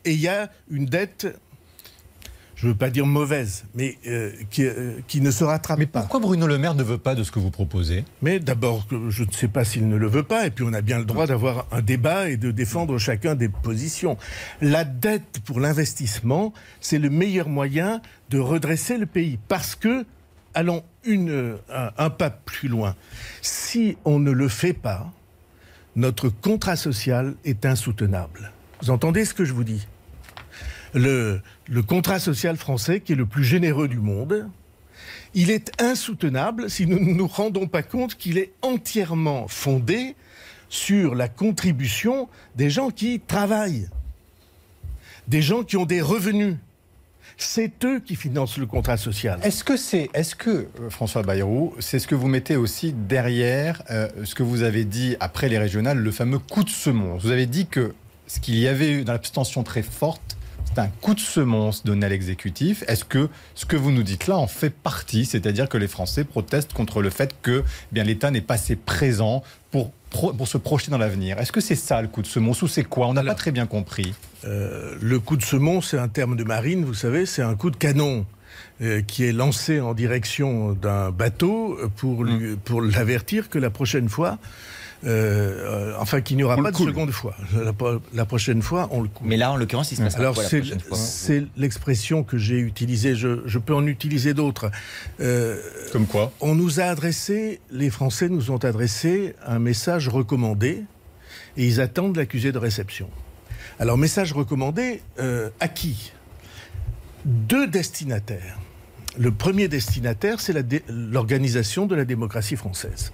[0.04, 1.26] Et il y a une dette
[2.62, 6.20] je ne veux pas dire mauvaise, mais euh, euh, qui, ne se rattrape mais Pourquoi
[6.20, 8.04] Bruno Le Maire ne veut pas de ce que vous proposez?
[8.22, 10.80] Mais d'abord, je ne sais pas s'il ne le veut pas, et puis on a
[10.80, 14.16] bien le droit d'avoir un débat et de défendre chacun des positions.
[14.60, 18.00] La dette pour l'investissement, c'est le meilleur moyen
[18.30, 20.06] de redresser le pays, parce que
[20.54, 22.94] allons un, pas plus loin.
[23.40, 25.12] Si on ne le fait pas,
[25.96, 28.52] notre contrat social est insoutenable.
[28.80, 29.86] Vous entendez ce que je vous dis?
[30.94, 31.40] Le
[31.86, 34.48] contrat social français, qui est le plus généreux du monde,
[35.34, 40.14] il est insoutenable si nous ne nous rendons pas compte qu'il est entièrement fondé
[40.68, 43.88] sur la contribution des gens qui travaillent,
[45.28, 46.56] des gens qui ont des revenus.
[47.36, 49.38] C'est eux qui financent le contrat social.
[49.42, 53.82] Est-ce que c'est, est-ce que euh, François Bayrou, c'est ce que vous mettez aussi derrière
[53.90, 57.22] euh, ce que vous avez dit après les régionales, le fameux coup de semonce?
[57.22, 57.94] Vous avez dit que
[58.26, 60.31] ce qu'il y avait eu dans l'abstention très forte,
[60.74, 62.82] c'est un coup de semonce donné à l'exécutif.
[62.88, 65.26] Est-ce que ce que vous nous dites là en fait partie?
[65.26, 68.76] C'est-à-dire que les Français protestent contre le fait que eh bien l'État n'est pas assez
[68.76, 71.38] présent pour, pour se projeter dans l'avenir.
[71.38, 73.08] Est-ce que c'est ça le coup de semonce ou c'est quoi?
[73.08, 74.14] On n'a pas très bien compris.
[74.44, 77.70] Euh, le coup de semonce, c'est un terme de marine, vous savez, c'est un coup
[77.70, 78.26] de canon
[78.80, 84.08] euh, qui est lancé en direction d'un bateau pour, lui, pour l'avertir que la prochaine
[84.08, 84.38] fois,
[85.04, 87.34] euh, enfin, qu'il n'y aura pas de seconde fois.
[88.12, 89.26] La, prochaine fois, on le coule.
[89.26, 93.14] Mais là, en l'occurrence, il se passe Alors, c'est l'expression que j'ai utilisée.
[93.14, 94.70] Je, peux en utiliser d'autres.
[95.20, 95.60] Euh,
[95.92, 100.84] Comme quoi On nous a adressé, les Français nous ont adressé un message recommandé
[101.56, 103.08] et ils attendent l'accusé de réception.
[103.78, 106.12] Alors, message recommandé euh, à qui?
[107.24, 108.58] Deux destinataires.
[109.18, 110.54] Le premier destinataire, c'est
[110.88, 113.12] l'organisation de la démocratie française.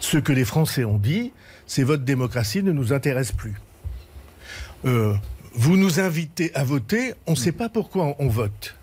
[0.00, 1.32] Ce que les Français ont dit,
[1.66, 3.54] c'est votre démocratie ne nous intéresse plus.
[4.84, 5.14] Euh,
[5.54, 8.76] vous nous invitez à voter, on ne sait pas pourquoi on vote.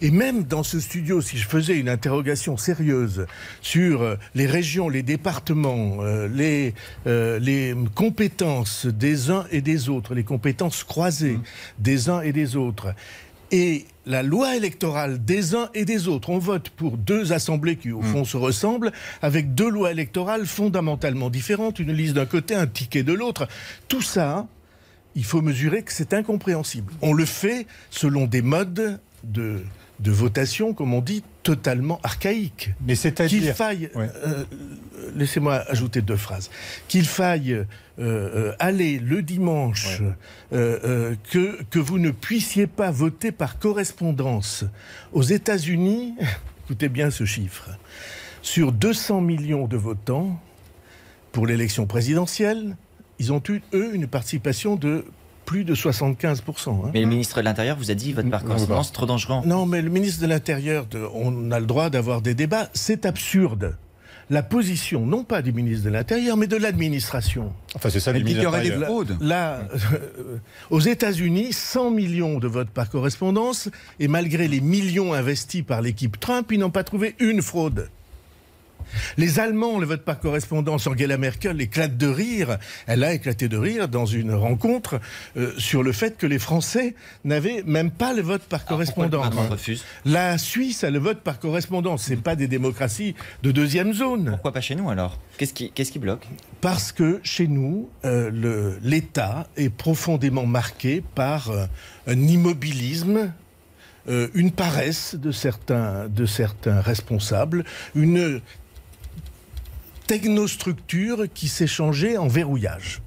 [0.00, 3.26] Et même dans ce studio, si je faisais une interrogation sérieuse
[3.60, 10.14] sur euh, les régions, les départements, euh, les, les compétences des uns et des autres,
[10.14, 11.42] les compétences croisées mmh.
[11.80, 12.94] des uns et des autres,
[13.54, 16.28] et la loi électorale des uns et des autres.
[16.28, 18.12] On vote pour deux assemblées qui, au hmm.
[18.12, 18.90] fond, se ressemblent,
[19.22, 23.46] avec deux lois électorales fondamentalement différentes, une liste d'un côté, un ticket de l'autre.
[23.86, 24.48] Tout ça,
[25.14, 26.92] il faut mesurer que c'est incompréhensible.
[27.00, 29.62] On le fait selon des modes de,
[30.00, 32.70] de votation, comme on dit, totalement archaïques.
[32.86, 33.40] Mais c'est-à-dire...
[33.40, 33.90] Qu'il faille...
[33.96, 34.44] Euh,
[35.14, 36.50] laissez-moi ajouter deux phrases.
[36.88, 37.64] Qu'il faille euh,
[37.98, 40.02] euh, aller le dimanche,
[40.50, 44.64] que, que vous ne puissiez pas voter par correspondance
[45.12, 46.14] aux États-Unis,
[46.64, 47.70] écoutez bien ce chiffre,
[48.42, 50.40] sur 200 millions de votants
[51.32, 52.76] pour l'élection présidentielle,
[53.18, 55.04] ils ont eu, eux, une participation de
[55.44, 56.68] plus de 75%.
[56.68, 56.90] Hein.
[56.92, 59.42] Mais le ministre de l'Intérieur vous a dit votre par correspondance trop dangereux.
[59.44, 62.68] Non, mais le ministre de l'Intérieur, on a le droit d'avoir des débats.
[62.72, 63.76] C'est absurde.
[64.30, 67.52] La position, non pas du ministre de l'Intérieur, mais de l'administration.
[67.74, 69.18] Enfin, c'est ça, il y aurait des fraudes.
[69.20, 69.68] Là,
[70.70, 73.68] aux États-Unis, 100 millions de votes par correspondance,
[74.00, 77.90] et malgré les millions investis par l'équipe Trump, ils n'ont pas trouvé une fraude.
[79.16, 82.58] Les Allemands, le vote par correspondance, Angela Merkel éclate de rire.
[82.86, 85.00] Elle a éclaté de rire dans une rencontre
[85.36, 86.94] euh, sur le fait que les Français
[87.24, 89.32] n'avaient même pas le vote par correspondance.
[90.04, 92.04] La Suisse a le vote par correspondance.
[92.04, 94.30] C'est pas des démocraties de deuxième zone.
[94.30, 95.18] Pourquoi pas chez nous alors?
[95.38, 96.26] Qu'est-ce qui, qui, bloque?
[96.60, 101.66] Parce que chez nous, euh, l'État est profondément marqué par euh,
[102.06, 103.32] un immobilisme
[104.34, 108.42] une paresse de certains, de certains responsables, une
[110.06, 113.03] technostructure qui s'est changée en verrouillage.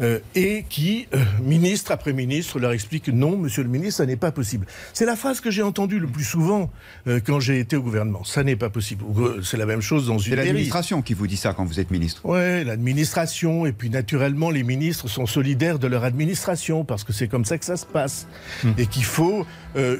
[0.00, 4.16] Euh, et qui, euh, ministre après ministre, leur explique non, monsieur le ministre, ça n'est
[4.16, 4.66] pas possible.
[4.92, 6.70] C'est la phrase que j'ai entendue le plus souvent
[7.06, 8.24] euh, quand j'ai été au gouvernement.
[8.24, 9.04] Ça n'est pas possible.
[9.42, 10.30] C'est la même chose dans une.
[10.30, 12.22] C'est l'administration qui vous dit ça quand vous êtes ministre.
[12.24, 13.66] Oui, l'administration.
[13.66, 17.58] Et puis naturellement, les ministres sont solidaires de leur administration parce que c'est comme ça
[17.58, 18.26] que ça se passe.
[18.64, 18.72] Hmm.
[18.78, 19.46] Et qu'il faut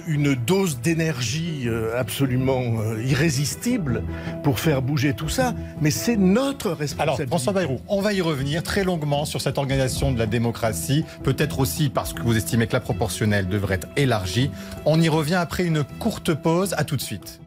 [0.08, 4.02] une dose d'énergie absolument irrésistible
[4.42, 5.54] pour faire bouger tout ça.
[5.80, 7.02] Mais c'est notre responsabilité.
[7.02, 11.04] Alors, François Bayrou, on va y revenir très longuement sur cette organisation de la démocratie,
[11.22, 14.50] peut-être aussi parce que vous estimez que la proportionnelle devrait être élargie.
[14.84, 16.74] On y revient après une courte pause.
[16.76, 17.40] À tout de suite.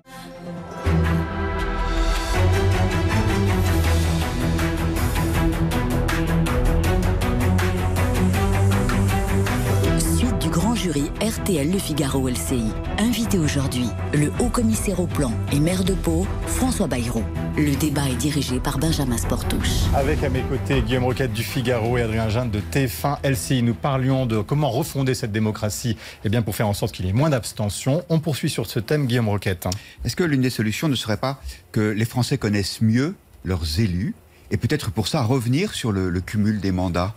[10.81, 12.63] Jury RTL Le Figaro LCI.
[12.97, 17.21] Invité aujourd'hui, le haut commissaire au plan et maire de Pau, François Bayrou.
[17.55, 19.81] Le débat est dirigé par Benjamin Sportouche.
[19.93, 23.61] Avec à mes côtés Guillaume Roquette du Figaro et Adrien Jeanne de TF1 LCI.
[23.61, 27.09] Nous parlions de comment refonder cette démocratie eh bien pour faire en sorte qu'il y
[27.09, 28.03] ait moins d'abstention.
[28.09, 29.67] On poursuit sur ce thème, Guillaume Roquette.
[30.03, 31.39] Est-ce que l'une des solutions ne serait pas
[31.71, 33.13] que les Français connaissent mieux
[33.43, 34.15] leurs élus
[34.49, 37.13] et peut-être pour ça revenir sur le, cumul des mandats?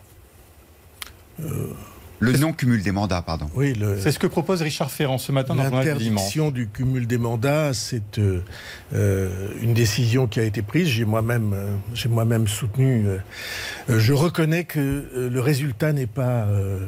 [1.40, 1.72] Euh,
[2.24, 3.50] Le non-cumul des mandats, pardon.
[3.54, 7.18] Oui, c'est ce que propose Richard Ferrand ce matin dans le L'interdiction du cumul des
[7.18, 8.40] mandats, c'est euh,
[8.94, 10.88] euh, une décision qui a été prise.
[10.88, 13.06] J'ai moi-même, euh, j'ai moi-même soutenu.
[13.88, 16.46] je reconnais que le résultat n'est pas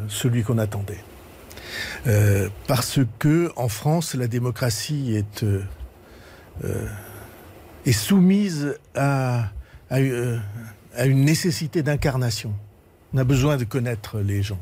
[0.09, 1.03] celui qu'on attendait,
[2.67, 5.45] parce que en France, la démocratie est
[7.85, 9.51] est soumise à,
[9.91, 12.53] à une nécessité d'incarnation.
[13.15, 14.59] On a besoin de connaître les gens.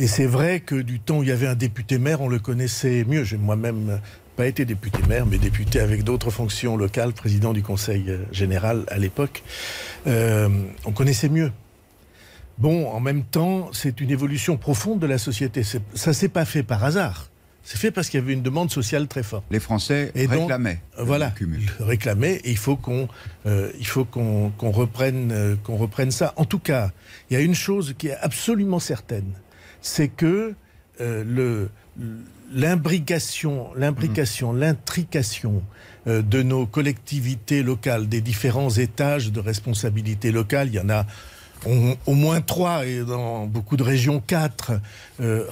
[0.00, 2.38] Et c'est vrai que du temps où il y avait un député maire, on le
[2.38, 3.24] connaissait mieux.
[3.24, 4.00] J'ai moi-même
[4.36, 8.84] pas été député maire, mais député avec d'autres fonctions locales, président du Conseil euh, général
[8.86, 9.42] à l'époque.
[10.06, 10.48] Euh,
[10.84, 11.50] on connaissait mieux.
[12.58, 15.62] Bon, en même temps, c'est une évolution profonde de la société.
[15.64, 17.30] Ça s'est pas fait par hasard.
[17.64, 19.44] C'est fait parce qu'il y avait une demande sociale très forte.
[19.50, 20.80] Les Français réclamaient.
[20.96, 21.34] voilà,
[21.80, 22.36] réclamaient.
[22.44, 23.08] Et il faut qu'on,
[23.46, 26.32] euh, il faut qu'on reprenne, qu'on reprenne ça.
[26.36, 26.92] En tout cas,
[27.28, 29.32] il y a une chose qui est absolument certaine,
[29.80, 30.54] c'est que
[31.00, 31.68] euh,
[32.52, 34.58] l'imbrication, l'imbrication, mmh.
[34.58, 35.62] l'intrication
[36.06, 41.06] euh, de nos collectivités locales, des différents étages de responsabilité locale, il y en a
[42.06, 44.80] au moins trois et dans beaucoup de régions quatre,
[45.20, 45.44] euh,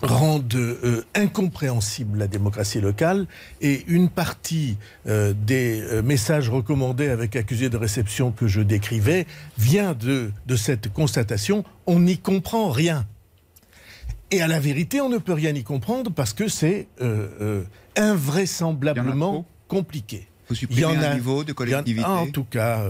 [0.00, 0.78] rendent
[1.14, 3.26] incompréhensible la démocratie locale
[3.60, 10.32] et une partie des messages recommandés avec accusé de réception que je décrivais vient de,
[10.46, 13.06] de cette constatation on n'y comprend rien.
[14.30, 17.62] Et à la vérité, on ne peut rien y comprendre parce que c'est euh, euh,
[17.96, 20.26] invraisemblablement compliqué.
[20.50, 22.04] il y en a un niveau de collectivité.
[22.04, 22.88] En, tout cas,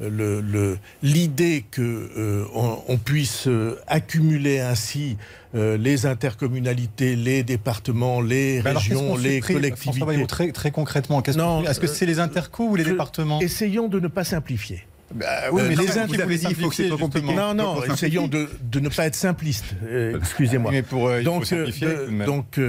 [0.00, 3.48] euh, l'idée que on, puisse
[3.88, 5.16] accumuler ainsi
[5.54, 10.26] les intercommunalités, les départements, les régions, les collectivités.
[10.26, 13.40] très, très concrètement, est-ce que c'est les intercos ou les départements?
[13.40, 14.84] Essayons de ne pas simplifier.
[15.14, 17.34] Bah, oui, mais les vous avez dit, il faut que c'est compliqué.
[17.34, 19.74] Non, non, essayons de, de, ne pas être simplistes.
[19.84, 20.70] Euh, excusez-moi.
[20.70, 22.60] Mais pour, euh, donc, euh, donc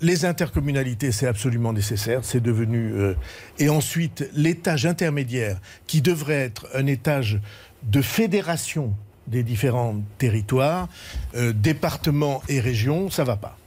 [0.00, 2.20] les intercommunalités, c'est absolument nécessaire.
[2.22, 2.94] C'est devenu.
[3.58, 7.40] et ensuite, l'étage intermédiaire, qui devrait être un étage
[7.82, 8.94] de fédération
[9.26, 10.88] des différents territoires,
[11.54, 13.58] départements et régions, ça va pas.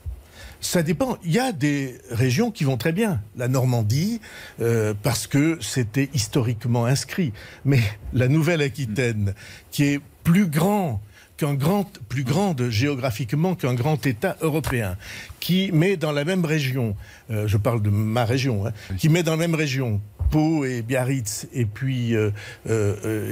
[0.60, 1.16] Ça dépend.
[1.24, 3.22] Il y a des régions qui vont très bien.
[3.36, 4.20] La Normandie,
[4.60, 7.32] euh, parce que c'était historiquement inscrit.
[7.64, 7.80] Mais
[8.12, 9.34] la Nouvelle-Aquitaine,
[9.70, 11.00] qui est plus grand
[11.38, 14.98] qu'un grand, plus grande géographiquement qu'un grand État européen,
[15.40, 16.94] qui met dans la même région,
[17.30, 20.82] euh, je parle de ma région, hein, qui met dans la même région Pau et
[20.82, 22.30] Biarritz, et puis, euh,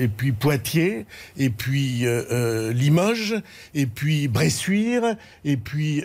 [0.00, 1.04] et puis Poitiers,
[1.36, 2.06] et puis
[2.72, 3.36] Limoges,
[3.74, 6.02] et puis Bressuire, et puis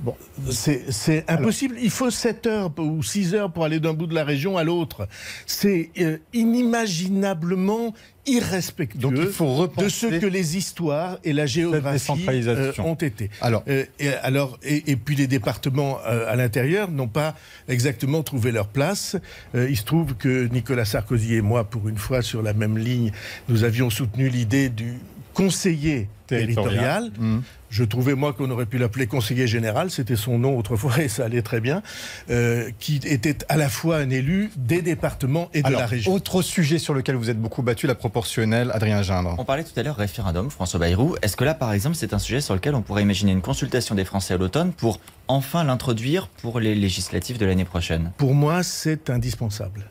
[0.00, 0.14] Bon,
[0.50, 1.76] c'est impossible.
[1.82, 4.62] Il faut 7 heures ou 6 heures pour aller d'un bout de la région à
[4.62, 5.08] l'autre.
[5.44, 13.30] C'est euh, inimaginablement irrespectueux de ce que les histoires et la géographie euh, ont été.
[13.40, 17.34] Alors, euh, et, alors et, puis les départements à l'intérieur n'ont pas
[17.68, 19.16] exactement trouvé leur place.
[19.54, 23.12] il se trouve que Nicolas Sarkozy et moi, pour une fois sur la même ligne,
[23.48, 24.98] nous avions soutenu l'idée du
[25.38, 27.12] conseiller territorial.
[27.16, 27.38] Mmh.
[27.70, 31.26] Je trouvais, moi, qu'on aurait pu l'appeler conseiller général, c'était son nom autrefois et ça
[31.26, 31.80] allait très bien,
[32.28, 36.12] euh, qui était à la fois un élu des départements et de la région.
[36.12, 39.36] Autre sujet sur lequel vous êtes beaucoup battu, la proportionnelle, Adrien Gindre.
[39.38, 41.14] On parlait tout à l'heure référendum, François Bayrou.
[41.22, 43.94] Est-ce que là, par exemple, c'est un sujet sur lequel on pourrait imaginer une consultation
[43.94, 48.10] des Français à l'automne pour enfin l'introduire pour les législatives de l'année prochaine?
[48.16, 49.88] Pour moi, c'est indispensable.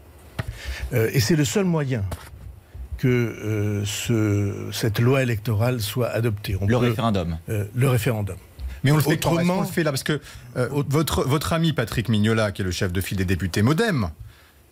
[0.94, 2.04] Euh, et c'est le seul moyen
[2.98, 6.58] que euh, ce, cette loi électorale soit adoptée.
[6.68, 7.38] le référendum.
[7.50, 8.36] Euh, le référendum.
[8.84, 9.60] Mais on le fait autrement.
[9.60, 10.20] On le fait là parce que
[10.56, 14.10] euh, votre, votre ami Patrick Mignola, qui est le chef de file des députés MoDem,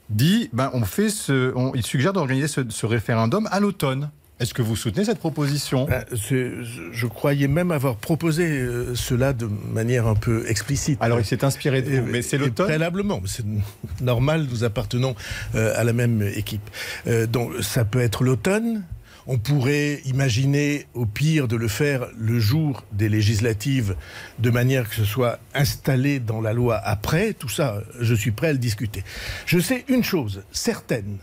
[0.10, 4.10] dit ben on fait ce, il suggère d'organiser ce, ce référendum à l'automne.
[4.40, 5.86] Est-ce que vous soutenez cette proposition?
[5.86, 10.98] Ben, Je croyais même avoir proposé euh, cela de manière un peu explicite.
[11.02, 13.46] Alors il s'est inspiré de vous, mais c'est l'automne Préalablement, c'est
[14.02, 15.16] normal, nous appartenons
[15.56, 16.70] euh, à la même équipe.
[17.08, 18.84] Euh, donc ça peut être l'automne,
[19.28, 23.96] on pourrait imaginer, au pire, de le faire le jour des législatives,
[24.40, 27.34] de manière que ce soit installé dans la loi après.
[27.34, 29.04] Tout ça, je suis prêt à le discuter.
[29.46, 31.18] Je sais une chose certaine,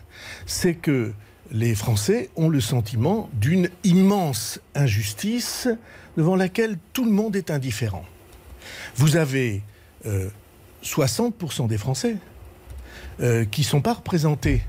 [0.46, 1.12] c'est que
[1.53, 5.69] les Français ont le sentiment d'une immense injustice
[6.17, 8.05] devant laquelle tout le monde est indifférent.
[8.97, 9.62] Vous avez
[10.83, 12.17] 60% euh, des Français
[13.21, 14.62] euh, qui ne sont pas représentés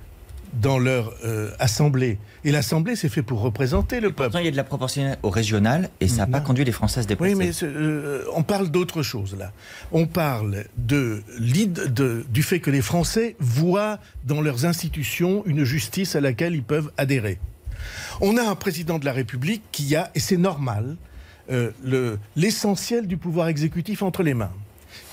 [0.53, 2.17] dans leur euh, assemblée.
[2.43, 4.37] Et l'Assemblée, c'est fait pour représenter le peuple.
[4.39, 6.99] il y a de la proportionnelle au régional et ça n'a pas conduit les Français
[6.99, 7.33] à se déplacer.
[7.33, 9.51] Oui, mais euh, on parle d'autre chose là.
[9.91, 16.15] On parle de, de, du fait que les Français voient dans leurs institutions une justice
[16.15, 17.39] à laquelle ils peuvent adhérer.
[18.21, 20.95] On a un président de la République qui a, et c'est normal,
[22.35, 24.53] l'essentiel du pouvoir exécutif entre les mains.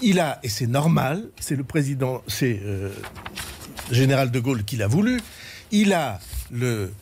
[0.03, 2.61] Il a, et c'est normal, c'est le président, c'est
[3.91, 5.20] général de Gaulle qui l'a voulu,
[5.70, 6.20] il a
[6.51, 6.93] le,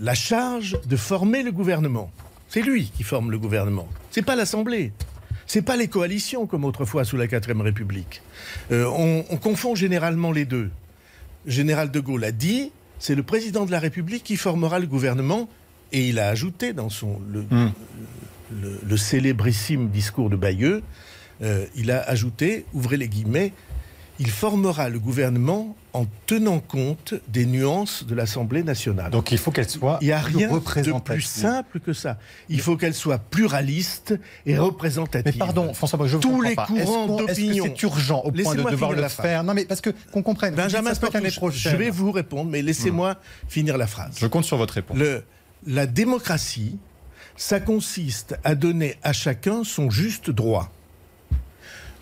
[0.00, 2.10] la charge de former le gouvernement.
[2.48, 3.88] C'est lui qui forme le gouvernement.
[4.10, 4.92] C'est pas l'Assemblée.
[5.46, 8.22] C'est pas les coalitions comme autrefois sous la 4 République.
[8.70, 10.70] Euh, on, confond généralement les deux.
[11.46, 15.48] Général de Gaulle a dit c'est le président de la République qui formera le gouvernement
[15.90, 18.96] et il a ajouté dans son le, hmm.
[18.96, 20.82] célébrissime discours de Bayeux,
[21.42, 23.52] euh, il a ajouté, ouvrez les guillemets,
[24.20, 29.10] il formera le gouvernement en tenant compte des nuances de l'Assemblée nationale.
[29.10, 32.18] Donc il faut qu'elle soit Il n'y a rien de plus simple que ça.
[32.48, 35.32] Il faut qu'elle soit pluraliste et représentative.
[35.34, 36.66] Mais pardon, François, je Tous les pas.
[36.66, 37.64] courants d'opinion.
[37.66, 40.54] C'est urgent au point de devoir le faire Non, mais parce que qu'on comprenne.
[40.54, 43.48] Benjamin je vais vous répondre, mais laissez-moi hmm.
[43.48, 44.16] finir la phrase.
[44.18, 44.96] Je compte sur votre réponse.
[44.96, 45.24] Le,
[45.66, 46.78] la démocratie,
[47.36, 50.70] ça consiste à donner à chacun son juste droit.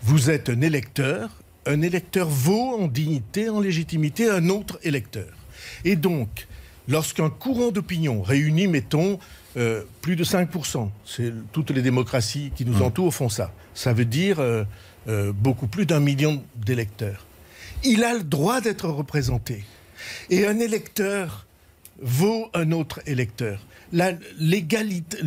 [0.03, 5.27] Vous êtes un électeur, un électeur vaut en dignité, en légitimité un autre électeur.
[5.85, 6.47] Et donc,
[6.87, 9.19] lorsqu'un courant d'opinion réunit, mettons,
[9.57, 12.83] euh, plus de 5%, c'est toutes les démocraties qui nous mmh.
[12.83, 14.63] entourent font ça, ça veut dire euh,
[15.07, 17.25] euh, beaucoup plus d'un million d'électeurs.
[17.83, 19.63] Il a le droit d'être représenté.
[20.29, 21.45] Et un électeur
[22.01, 23.65] vaut un autre électeur.
[23.93, 25.23] L'égalité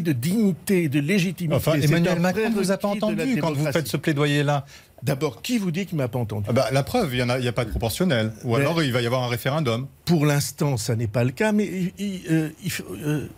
[0.00, 1.56] de dignité, de légitimité.
[1.56, 4.64] Enfin, Emmanuel Macron ne vous a pas entendu quand vous faites ce plaidoyer-là.
[5.02, 7.30] D'abord, qui vous dit qu'il ne m'a pas entendu ah bah, La preuve, il n'y
[7.30, 8.32] a, a, pas de proportionnel.
[8.44, 9.86] Ou alors il va y avoir un référendum.
[10.04, 13.28] Pour l'instant, ça n'est pas le cas, mais il ne euh,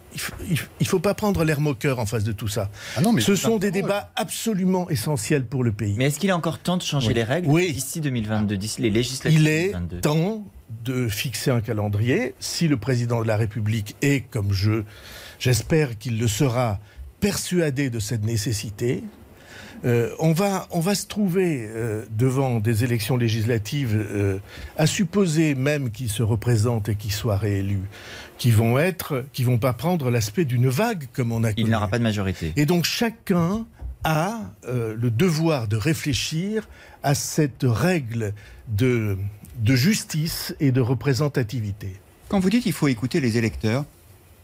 [0.84, 2.70] faut, pas prendre l'air moqueur en face de tout ça.
[2.96, 5.94] Ah non, mais Ce sont des débats absolument essentiels pour le pays.
[5.98, 7.72] Mais est-ce qu'il est encore temps de changer les règles oui.
[7.72, 10.44] d'ici 2022, d'ici les législatives Il est temps
[10.84, 12.34] de fixer un calendrier.
[12.40, 14.84] Si le président de la République est, comme je,
[15.38, 16.78] j'espère qu'il le sera,
[17.20, 19.04] persuadé de cette nécessité,
[19.84, 24.38] euh, on, va, on va se trouver euh, devant des élections législatives, euh,
[24.76, 27.88] à supposer même qu'ils se représentent et qu'ils soient réélus,
[28.36, 31.52] qui vont être, qui vont pas prendre l'aspect d'une vague comme on a.
[31.56, 32.52] Il n'aura pas de majorité.
[32.56, 33.66] Et donc chacun
[34.04, 36.68] a le devoir de réfléchir
[37.02, 38.32] à cette règle
[38.68, 39.18] de,
[39.58, 41.96] de justice et de représentativité.
[42.28, 43.84] Quand vous dites qu'il faut écouter les électeurs,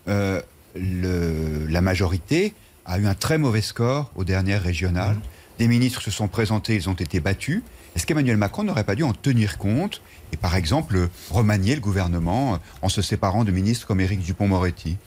[0.07, 2.53] le, la majorité
[2.87, 5.19] a eu un très mauvais score aux dernières régionales.
[5.59, 7.63] Des ministres se sont présentés, ils ont été battus.
[7.95, 12.59] Est-ce qu'Emmanuel Macron n'aurait pas dû en tenir compte et par exemple remanier le gouvernement
[12.83, 14.99] en se séparant de ministres comme Éric Dupont-Moretti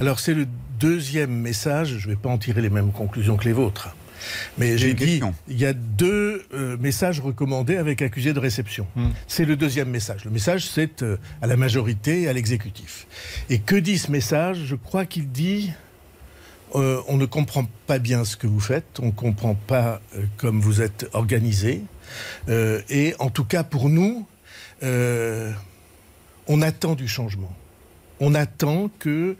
[0.00, 0.46] Alors c'est le
[0.78, 3.96] deuxième message, je ne vais pas en tirer les mêmes conclusions que les vôtres.
[4.58, 8.86] Mais j'ai dit, il y a deux euh, messages recommandés avec accusé de réception.
[8.96, 9.10] Hmm.
[9.26, 10.24] C'est le deuxième message.
[10.24, 13.06] Le message, c'est euh, à la majorité et à l'exécutif.
[13.50, 14.64] Et que dit ce message?
[14.64, 15.70] Je crois qu'il dit
[16.74, 20.24] euh, on ne comprend pas bien ce que vous faites, on ne comprend pas euh,
[20.36, 21.82] comme vous êtes organisé.
[22.48, 24.26] Euh, et en tout cas, pour nous,
[24.82, 27.52] on attend du changement.
[28.20, 29.36] On attend que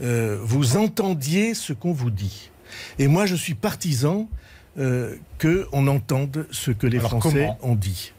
[0.00, 2.50] vous entendiez ce qu'on vous dit.
[2.98, 4.28] Et moi, je suis partisan
[4.76, 8.12] qu'on entende ce que les Français ont dit.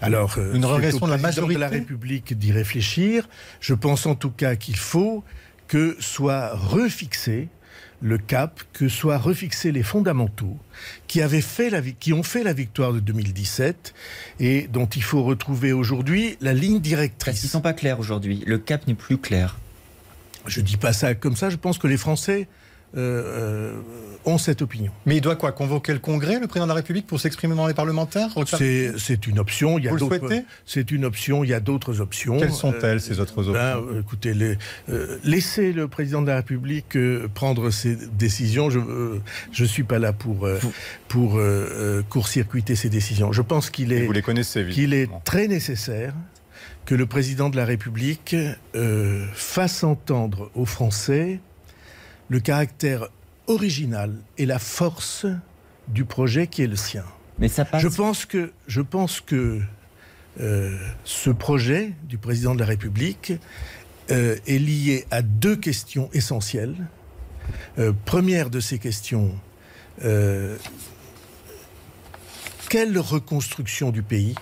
[0.00, 3.28] Alors, une régression de la majorité de la République d'y réfléchir.
[3.60, 5.24] Je pense en tout cas qu'il faut
[5.68, 7.48] que soit refixé
[8.00, 10.56] le cap, que soient refixés les fondamentaux
[11.06, 13.94] qui, avaient fait la, qui ont fait la victoire de 2017
[14.40, 17.42] et dont il faut retrouver aujourd'hui la ligne directrice.
[17.42, 18.42] Ils ne sont pas clairs aujourd'hui.
[18.46, 19.58] Le cap n'est plus clair.
[20.46, 21.50] Je ne dis pas ça comme ça.
[21.50, 22.48] Je pense que les Français
[22.94, 23.72] euh, euh,
[24.26, 24.92] ont cette opinion.
[25.06, 27.66] Mais il doit quoi Convoquer le Congrès, le président de la République, pour s'exprimer dans
[27.66, 28.28] les parlementaires?
[28.98, 29.78] C'est une option.
[29.78, 31.42] Il y a Vous le C'est une option.
[31.42, 32.38] Il y a d'autres options.
[32.38, 34.58] Quelles sont-elles, ces autres ben, options Écoutez, les,
[34.90, 36.98] euh, laissez le président de la République
[37.34, 38.68] prendre ses décisions.
[38.68, 40.46] Je ne suis pas là pour,
[41.08, 41.40] pour
[42.10, 43.32] court-circuiter ses décisions.
[43.32, 46.14] Je pense qu'il est, vous les connaissez, qu'il est très nécessaire
[46.84, 48.36] que le président de la République
[49.32, 51.40] fasse entendre aux Français
[52.28, 53.08] le caractère
[53.46, 55.26] original et la force
[55.88, 57.04] du projet qui est le sien.
[57.38, 57.82] Mais ça passe.
[57.82, 59.60] Je pense que, je pense que
[60.40, 63.34] euh, ce projet du président de la République
[64.10, 66.74] euh, est lié à deux questions essentielles.
[67.78, 69.32] Euh, première de ces questions,
[72.68, 74.34] quelle reconstruction du pays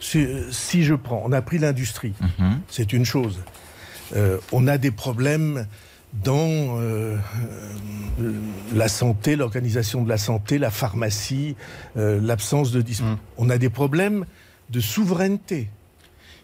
[0.00, 2.60] si, je prends, on a pris l'industrie, mhm.
[2.68, 3.38] c'est une chose.
[4.50, 5.66] on a des problèmes
[6.12, 7.16] dans euh,
[8.20, 8.32] euh,
[8.74, 11.56] la santé, l'organisation de la santé, la pharmacie,
[11.96, 12.80] euh, l'absence de...
[12.80, 13.16] Mm.
[13.38, 14.24] On a des problèmes
[14.70, 15.70] de souveraineté.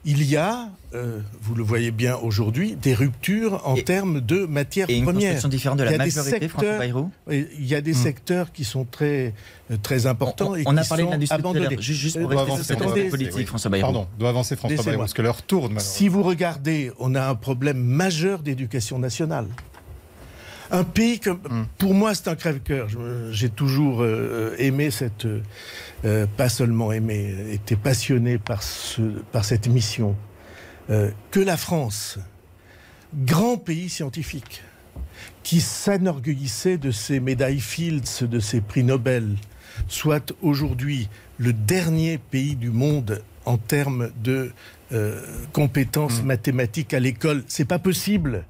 [0.06, 4.88] Il y a, euh, vous le voyez bien aujourd'hui, des ruptures en termes de matières
[4.88, 5.46] et une premières.
[5.48, 7.94] différente de la majorité, François Bayrou Il y a des hmm.
[7.94, 9.34] secteurs qui sont très,
[9.72, 11.76] euh, très importants on, et on qui a parlé sont de abandonnés.
[11.80, 13.82] Juste, juste pour rester sur cette politique, François Bayrou.
[13.92, 15.80] Pardon, doit avancer François Bayrou, parce que l'heure tourne.
[15.80, 19.48] Si vous regardez, on a un problème majeur d'éducation nationale.
[20.70, 21.66] Un pays comme, hmm.
[21.78, 22.88] pour moi, c'est un crève-cœur.
[23.30, 25.26] J'ai toujours euh, aimé cette,
[26.04, 29.02] euh, pas seulement aimé, été passionné par, ce,
[29.32, 30.16] par cette mission.
[30.90, 32.18] Euh, que la France,
[33.14, 34.62] grand pays scientifique,
[35.42, 39.36] qui s'enorgueillissait de ses médailles Fields, de ses prix Nobel,
[39.88, 41.08] soit aujourd'hui
[41.38, 44.52] le dernier pays du monde en termes de
[45.52, 46.26] compétences hmm.
[46.26, 48.44] mathématiques à l'école, c'est pas possible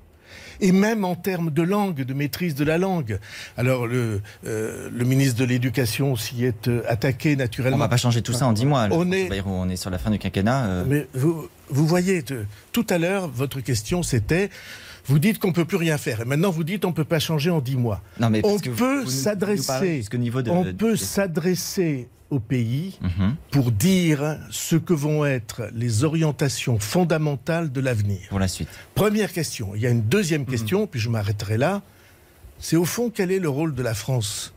[0.61, 3.19] et même en termes de langue, de maîtrise de la langue.
[3.57, 7.77] Alors le, euh, le ministre de l'Éducation s'y est euh, attaqué naturellement.
[7.77, 8.89] On va pas changer tout ça en dix mois.
[8.91, 10.67] On est, on est sur la fin du quinquennat.
[10.67, 10.85] Euh.
[10.87, 12.25] Mais vous, vous voyez,
[12.73, 14.51] tout à l'heure, votre question c'était
[15.09, 16.23] vous dites qu'on ne peut plus rien faire.
[16.23, 18.03] Et maintenant, vous dites qu'on ne peut pas changer en dix mois.
[18.19, 20.05] Non, mais on peut s'adresser.
[20.49, 23.37] On peut s'adresser au pays mhm.
[23.51, 28.21] pour dire ce que vont être les orientations fondamentales de l'avenir.
[28.29, 28.69] Pour la suite.
[28.95, 29.75] Première question.
[29.75, 30.49] Il y a une deuxième mhm.
[30.49, 31.83] question, puis je m'arrêterai là.
[32.59, 34.55] C'est au fond quel est le rôle de la France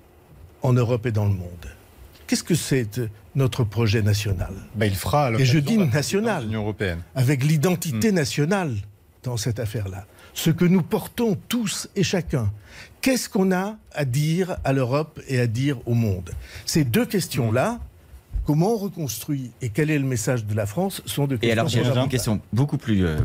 [0.62, 1.68] en Europe et dans le monde?
[2.28, 4.54] Qu'est-ce que c'est euh, notre projet national?
[4.76, 5.32] Ben, Il fera.
[5.34, 7.02] Et je dis national, européenne.
[7.16, 8.16] avec l'identité mhm.
[8.16, 8.76] nationale
[9.24, 10.06] dans cette affaire-là.
[10.34, 12.52] Ce que nous portons tous et chacun.
[13.02, 16.32] Qu'est-ce qu'on a à dire à l'Europe et à dire au monde?
[16.66, 17.80] Ces deux questions-là,
[18.46, 21.50] comment on reconstruit et quel est le message de la France sont de questions.
[21.50, 23.18] Et alors j'ai une question beaucoup plus euh,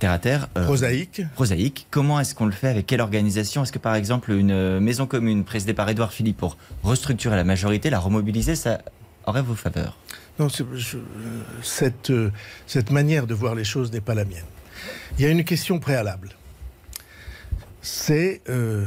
[0.00, 0.48] terre à terre.
[0.58, 1.22] Euh, prosaïque.
[1.34, 1.86] Prosaïque.
[1.90, 2.68] Comment est-ce qu'on le fait?
[2.68, 3.62] Avec quelle organisation?
[3.62, 7.44] Est-ce que par exemple une euh, maison commune présidée par Édouard Philippe pour restructurer la
[7.44, 8.80] majorité, la remobiliser, ça
[9.26, 9.96] aurait vos faveurs?
[10.40, 10.48] Non,
[11.62, 12.12] cette,
[12.66, 14.42] cette manière de voir les choses n'est pas la mienne.
[15.16, 16.30] Il y a une question préalable
[17.84, 18.86] c'est euh,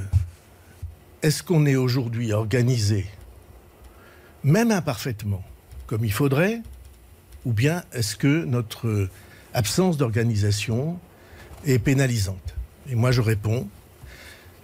[1.21, 3.05] est-ce qu'on est aujourd'hui organisé,
[4.43, 5.43] même imparfaitement,
[5.87, 6.61] comme il faudrait,
[7.45, 9.09] ou bien est-ce que notre
[9.53, 10.99] absence d'organisation
[11.65, 12.55] est pénalisante?
[12.89, 13.67] Et moi je réponds,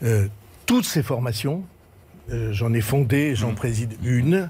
[0.03, 0.27] euh,
[0.65, 1.63] toutes ces formations,
[2.31, 3.55] euh, j'en ai fondé, j'en mmh.
[3.55, 4.49] préside une,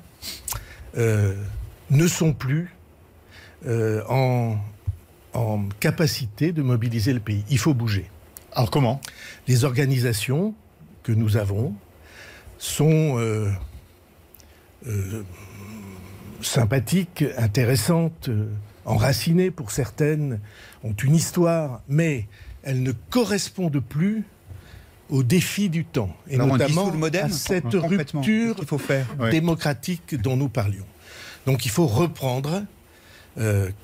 [0.96, 2.76] ne sont plus
[3.66, 4.60] en
[5.80, 7.44] capacité de mobiliser le pays.
[7.50, 8.10] Il faut bouger.
[8.52, 9.02] Alors comment?
[9.48, 10.54] Les organisations
[11.02, 11.74] que nous avons
[12.64, 13.52] sont euh,
[14.88, 15.24] euh,
[16.42, 18.48] sympathiques, intéressantes, euh,
[18.86, 20.40] enracinées pour certaines,
[20.84, 22.28] ont une histoire, mais
[22.64, 24.24] elles ne correspondent plus
[25.10, 28.56] aux défis du temps, et notamment à cette rupture
[29.30, 30.86] démocratique dont nous parlions.
[31.46, 32.64] Donc il faut reprendre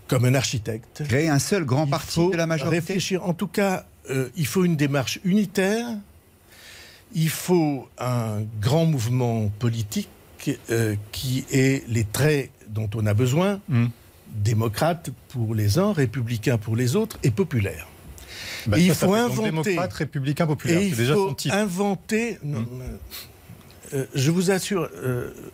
[0.07, 1.03] comme un architecte.
[1.05, 2.77] Créer un seul grand parti de la majorité?
[2.77, 5.87] Réfléchir, en tout cas, euh, il faut une démarche unitaire,
[7.13, 10.09] il faut un grand mouvement politique
[10.69, 13.87] euh, qui ait les traits dont on a besoin, hmm.
[14.27, 17.87] démocrate pour les uns, républicain pour les autres et populaire.
[18.67, 19.49] Bah, et il faut inventer.
[19.49, 20.81] Démocrate, républicain, populaire.
[20.81, 22.37] il déjà faut inventer.
[22.43, 22.63] Hmm.
[23.93, 24.87] Euh, je vous assure,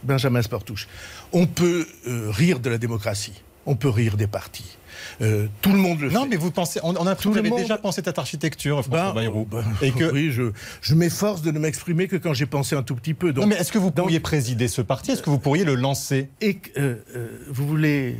[0.03, 0.87] Benjamin Sportouche,
[1.31, 4.77] on peut rire de la démocratie, on peut rire des partis.
[5.21, 8.01] Euh, tout le monde le non, mais vous pensez, on, a vous avez déjà pensé
[8.03, 9.45] cette architecture, François ben, Bayrou.
[9.45, 10.11] Ben, et que...
[10.11, 13.33] Oui, je, je m'efforce de ne m'exprimer que quand j'ai pensé un tout petit peu.
[13.33, 15.11] Donc, non, mais est-ce que vous pourriez présider ce parti?
[15.11, 16.29] Est-ce que vous pourriez le lancer?
[16.41, 18.17] Et, euh, euh, Vous voulez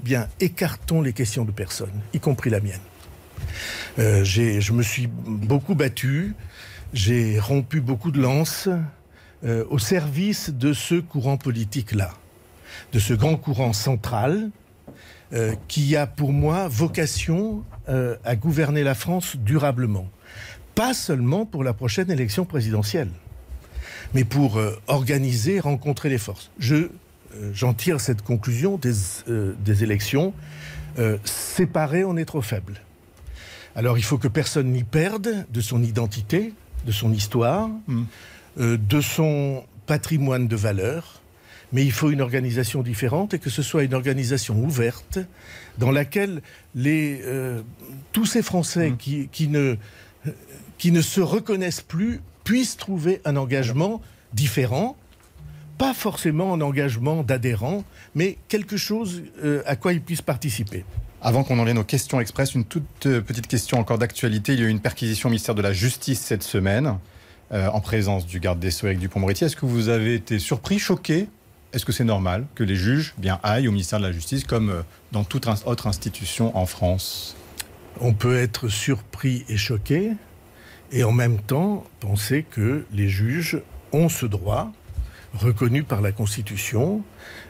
[0.00, 2.80] bien, écartons les questions de personne, y compris la mienne.
[3.96, 6.34] je me suis beaucoup battu,
[6.92, 8.68] j'ai rompu beaucoup de lances
[9.42, 12.12] au service de ce courant politique-là,
[12.92, 14.50] de ce grand courant central
[15.32, 20.08] euh, qui a pour moi vocation euh, à gouverner la France durablement.
[20.74, 23.08] Pas seulement pour la prochaine élection présidentielle,
[24.12, 26.50] mais pour euh, organiser, rencontrer les forces.
[26.58, 26.88] Je,
[27.52, 28.92] j'en tire cette conclusion des,
[29.26, 30.34] des élections.
[31.24, 32.80] séparés, on est trop faible.
[33.74, 36.52] Alors il faut que personne n'y perde de son identité,
[36.86, 38.04] de son histoire, mmh.
[38.58, 41.22] de son patrimoine de valeurs
[41.74, 45.18] mais il faut une organisation différente et que ce soit une organisation ouverte
[45.76, 46.40] dans laquelle
[46.76, 47.62] les, euh,
[48.12, 48.96] tous ces Français mmh.
[48.96, 49.76] qui, qui, ne,
[50.78, 54.00] qui ne se reconnaissent plus puissent trouver un engagement
[54.32, 54.96] différent,
[55.76, 57.82] pas forcément un engagement d'adhérents,
[58.14, 60.84] mais quelque chose euh, à quoi ils puissent participer.
[61.22, 64.52] Avant qu'on en vienne aux questions express, une toute euh, petite question encore d'actualité.
[64.52, 66.98] Il y a eu une perquisition au ministère de la Justice cette semaine,
[67.50, 69.44] en présence du garde des Sceaux avec Dupont-Moretti.
[69.44, 71.28] Est-ce que vous avez été surpris, choqué
[71.74, 74.70] est-ce que c'est normal que les juges bien, aillent au ministère de la Justice comme
[74.70, 77.36] euh, dans toute autre institution en France?
[78.00, 80.12] On peut être surpris et choqué,
[80.92, 83.60] et en même temps penser que les juges
[83.92, 84.72] ont ce droit
[85.34, 87.02] reconnu par la Constitution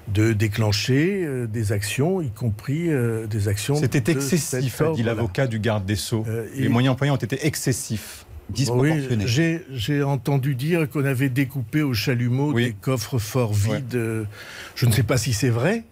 [0.09, 3.75] de déclencher euh, des actions, y compris euh, des actions.
[3.75, 6.25] C'était excessif, dit l'avocat du garde des Sceaux.
[6.57, 8.25] les moyens employés ont été excessifs.
[8.51, 8.93] Oui,
[9.71, 14.27] j'ai entendu dire qu'on avait découpé au chalumeau des coffres forts vides.
[14.75, 15.85] Je ne sais pas si c'est vrai.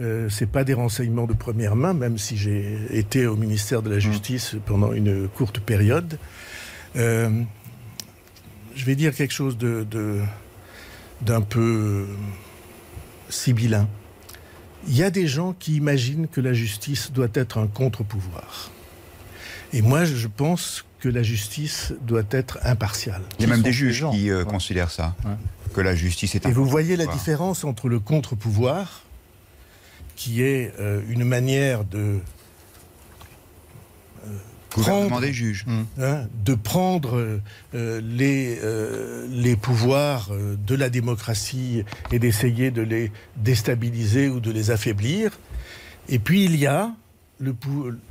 [0.00, 3.90] Euh, c'est pas des renseignements de première main, même si j'ai été au ministère de
[3.90, 4.00] la mmh.
[4.00, 6.18] Justice pendant une courte période.
[6.96, 7.42] Euh,
[8.74, 9.86] je vais dire quelque chose de,
[11.20, 12.06] d'un peu
[13.28, 13.86] sibyllin.
[14.88, 18.70] Il y a des gens qui imaginent que la justice doit être un contre-pouvoir.
[19.72, 23.22] Et moi, je pense que la justice doit être impartiale.
[23.40, 25.16] Il y a même des juges qui euh, considèrent ça,
[25.74, 29.02] que la justice est Et vous voyez la différence entre le contre-pouvoir,
[30.14, 32.20] qui est euh, une manière de
[34.28, 34.36] euh,
[34.70, 35.66] prendre, des juges.
[35.98, 37.40] Hein, de prendre
[37.72, 38.60] les,
[39.28, 41.82] les pouvoirs de la démocratie
[42.12, 45.36] et d'essayer de les déstabiliser ou de les affaiblir.
[46.08, 46.92] Et puis il y a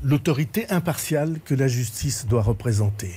[0.03, 3.11] l'autorité impartiale que la justice doit représenter.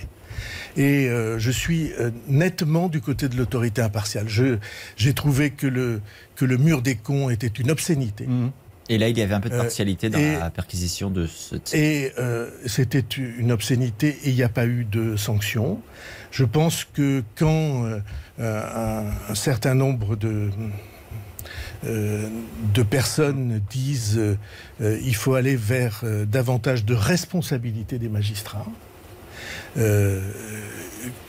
[0.77, 4.27] Et euh, je suis euh, nettement du côté de l'autorité impartiale.
[4.97, 6.01] J'ai trouvé que le,
[6.37, 8.27] que le mur des cons était une obscénité.
[8.27, 8.51] Mmh.
[8.91, 11.57] Et là, il y avait un peu de euh, partialité dans la perquisition de ce
[11.57, 11.75] type.
[11.75, 12.13] Et
[12.67, 15.81] c'était une obscénité et il n'y a pas eu de sanctions.
[16.31, 17.89] Je pense que quand
[18.39, 20.51] un, certain nombre de
[21.87, 22.29] euh,
[22.73, 28.67] de personnes disent euh, il faut aller vers euh, davantage de responsabilité des magistrats,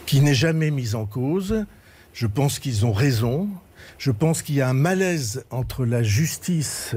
[0.06, 1.66] qui n'est jamais mise en cause.
[2.14, 3.50] Je pense qu'ils ont raison.
[3.98, 6.96] Je pense qu'il y a un malaise entre la justice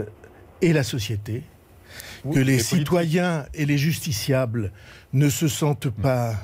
[0.60, 1.42] et la société,
[2.32, 4.72] que les citoyens et les justiciables
[5.12, 6.34] ne se sentent pas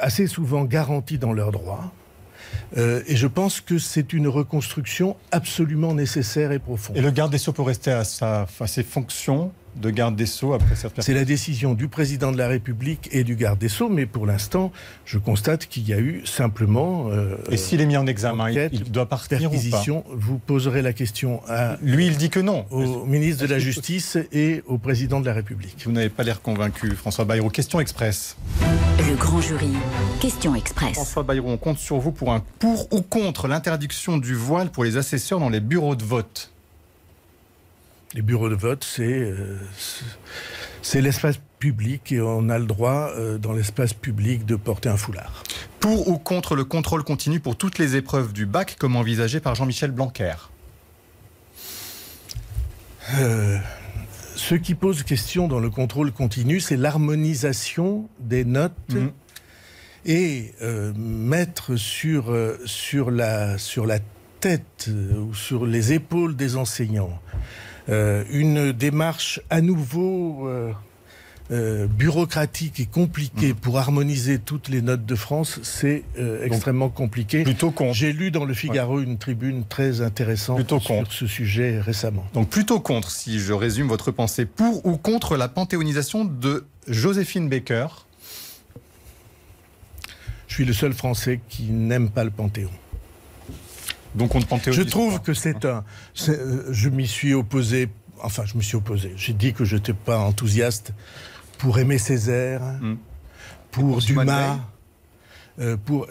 [0.00, 1.92] assez souvent garantis dans leurs droits.
[2.76, 6.96] Euh, et je pense que c'est une reconstruction absolument nécessaire et profonde.
[6.96, 10.26] Et le garde des Sceaux peut rester à, sa, à ses fonctions de garde des
[10.26, 13.68] Sceaux après cette C'est la décision du président de la République et du garde des
[13.68, 14.72] Sceaux, mais pour l'instant,
[15.04, 17.08] je constate qu'il y a eu simplement.
[17.10, 20.92] Euh, et s'il est mis en examen, il doit partir ou pas Vous poserez la
[20.92, 21.76] question à.
[21.82, 22.66] Lui, il dit que non.
[22.70, 25.82] Au ministre de la Justice et au président de la République.
[25.84, 27.50] Vous n'avez pas l'air convaincu, François Bayrou.
[27.50, 28.36] Question express.
[28.98, 29.70] Le grand jury.
[30.20, 30.94] Question express.
[30.94, 34.84] François Bayrou, on compte sur vous pour un pour ou contre l'interdiction du voile pour
[34.84, 36.53] les assesseurs dans les bureaux de vote.
[38.14, 39.32] Les bureaux de vote, c'est
[40.84, 44.98] c'est l'espace public et on a le droit, euh, dans l'espace public, de porter un
[44.98, 45.42] foulard.
[45.80, 49.54] Pour ou contre le contrôle continu pour toutes les épreuves du bac, comme envisagé par
[49.54, 50.34] Jean-Michel Blanquer?
[53.14, 53.58] Euh,
[54.36, 59.06] Ce qui pose question dans le contrôle continu, c'est l'harmonisation des notes mmh.
[60.06, 62.34] et euh, mettre sur,
[62.66, 64.00] sur, la, sur la
[64.40, 67.38] tête ou sur les épaules des enseignants euh,
[67.88, 70.72] une démarche à nouveau euh,
[71.50, 73.56] euh, bureaucratique et compliquée mmh.
[73.56, 76.04] pour harmoniser toutes les notes de France, c'est
[76.42, 77.42] extrêmement compliqué.
[77.42, 77.94] Plutôt contre.
[77.94, 82.24] J'ai lu dans le Figaro une tribune très intéressante sur ce sujet récemment.
[82.32, 87.48] Donc plutôt contre, si je résume votre pensée, pour ou contre la panthéonisation de Joséphine
[87.48, 87.88] Baker?
[90.54, 92.70] Je suis le seul Français qui n'aime pas le Panthéon.
[94.14, 95.84] Donc on Je trouve que c'est un.
[96.28, 97.88] Euh, je m'y suis opposé.
[98.22, 99.12] Enfin, je me suis opposé.
[99.16, 100.92] J'ai dit que je n'étais pas enthousiaste
[101.58, 102.96] pour aimer Césaire, hmm.
[103.70, 104.58] pour, Dumas,
[105.58, 106.06] euh, pour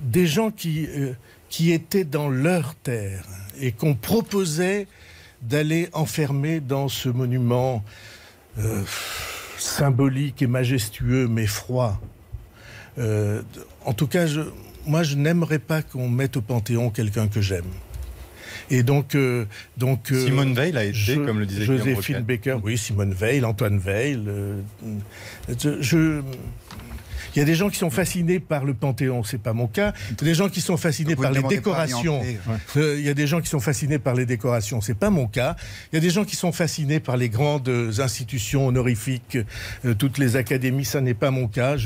[0.00, 1.12] des gens qui, euh,
[1.50, 3.24] qui étaient dans leur terre
[3.60, 4.86] et qu'on proposait
[5.42, 7.84] d'aller enfermer dans ce monument
[9.58, 12.00] symbolique et majestueux mais froid.
[12.96, 14.42] en tout cas, je,
[14.86, 17.64] moi, je n'aimerais pas qu'on mette au Panthéon quelqu'un que j'aime.
[18.70, 19.44] Et donc, euh,
[19.76, 23.78] donc euh, Simone Veil a été, comme le disait Joséphine Baker, oui, Simone Veil, Antoine
[23.78, 24.22] Veil.
[24.26, 24.60] Euh,
[25.80, 26.22] je,
[27.34, 29.92] il y a des gens qui sont fascinés par le Panthéon, c'est pas mon cas.
[30.10, 32.22] Il y a des gens qui sont fascinés par les décorations.
[32.76, 35.26] Euh, il y a des gens qui sont fascinés par les décorations, c'est pas mon
[35.26, 35.56] cas.
[35.92, 37.68] Il y a des gens qui sont fascinés par les grandes
[37.98, 39.38] institutions honorifiques,
[39.84, 41.76] euh, toutes les académies, ça n'est pas mon cas.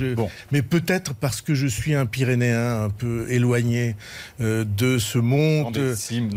[0.52, 3.96] Mais peut-être parce que je suis un Pyrénéen un peu éloigné
[4.40, 5.78] euh, de ce monde,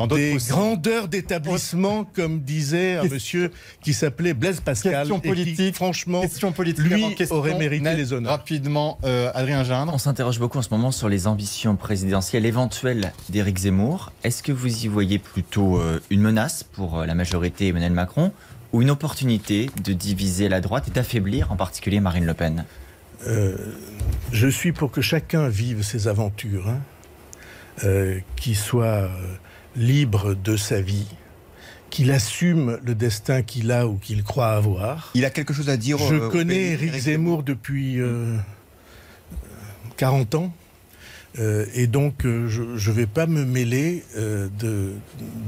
[0.09, 3.51] des, grandeurs d'établissement, comme disait un monsieur
[3.81, 6.23] qui s'appelait Blaise Pascal, question politique, franchement,
[6.77, 8.31] lui aurait mérité les honneurs.
[8.31, 13.13] Rapidement, euh, Adrien Gindre On s'interroge beaucoup en ce moment sur les ambitions présidentielles éventuelles
[13.29, 14.11] d'Éric Zemmour.
[14.23, 18.31] Est-ce que vous y voyez plutôt euh, une menace pour euh, la majorité Emmanuel Macron
[18.73, 22.65] ou une opportunité de diviser la droite et d'affaiblir en particulier Marine Le Pen?
[24.31, 29.11] Je suis pour que chacun vive ses aventures, hein, qu'il soit
[29.75, 31.05] libre de sa vie,
[31.91, 35.11] qu'il assume le destin qu'il a ou qu'il croit avoir.
[35.13, 35.99] Il a quelque chose à dire.
[35.99, 37.99] Je euh, connais Eric Zemmour depuis
[40.01, 40.53] 40 euh, ans.
[41.39, 44.91] Euh, et donc, je ne vais pas me mêler de,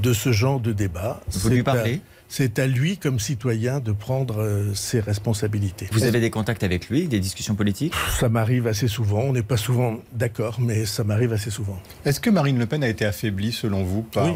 [0.02, 1.20] de ce genre de débat.
[1.28, 2.00] Vous lui parlez?
[2.26, 5.86] c'est à lui, comme citoyen, de prendre ses responsabilités.
[5.92, 7.94] Vous avez des contacts avec lui, des discussions politiques?
[8.18, 9.20] Ça m'arrive assez souvent.
[9.20, 11.80] On n'est pas souvent d'accord, mais ça m'arrive assez souvent.
[12.04, 14.34] Est-ce que Marine Le Pen a été affaiblie, selon vous, par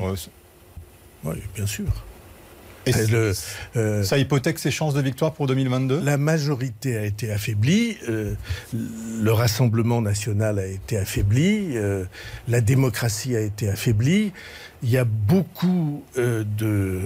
[1.25, 1.87] oui, bien sûr.
[2.97, 3.33] Et le,
[3.77, 8.35] euh, ça hypothèque ses chances de victoire pour 2022 La majorité a été affaiblie, euh,
[8.73, 12.05] le Rassemblement national a été affaibli, euh,
[12.49, 14.33] la démocratie a été affaiblie.
[14.83, 16.05] Il y a beaucoup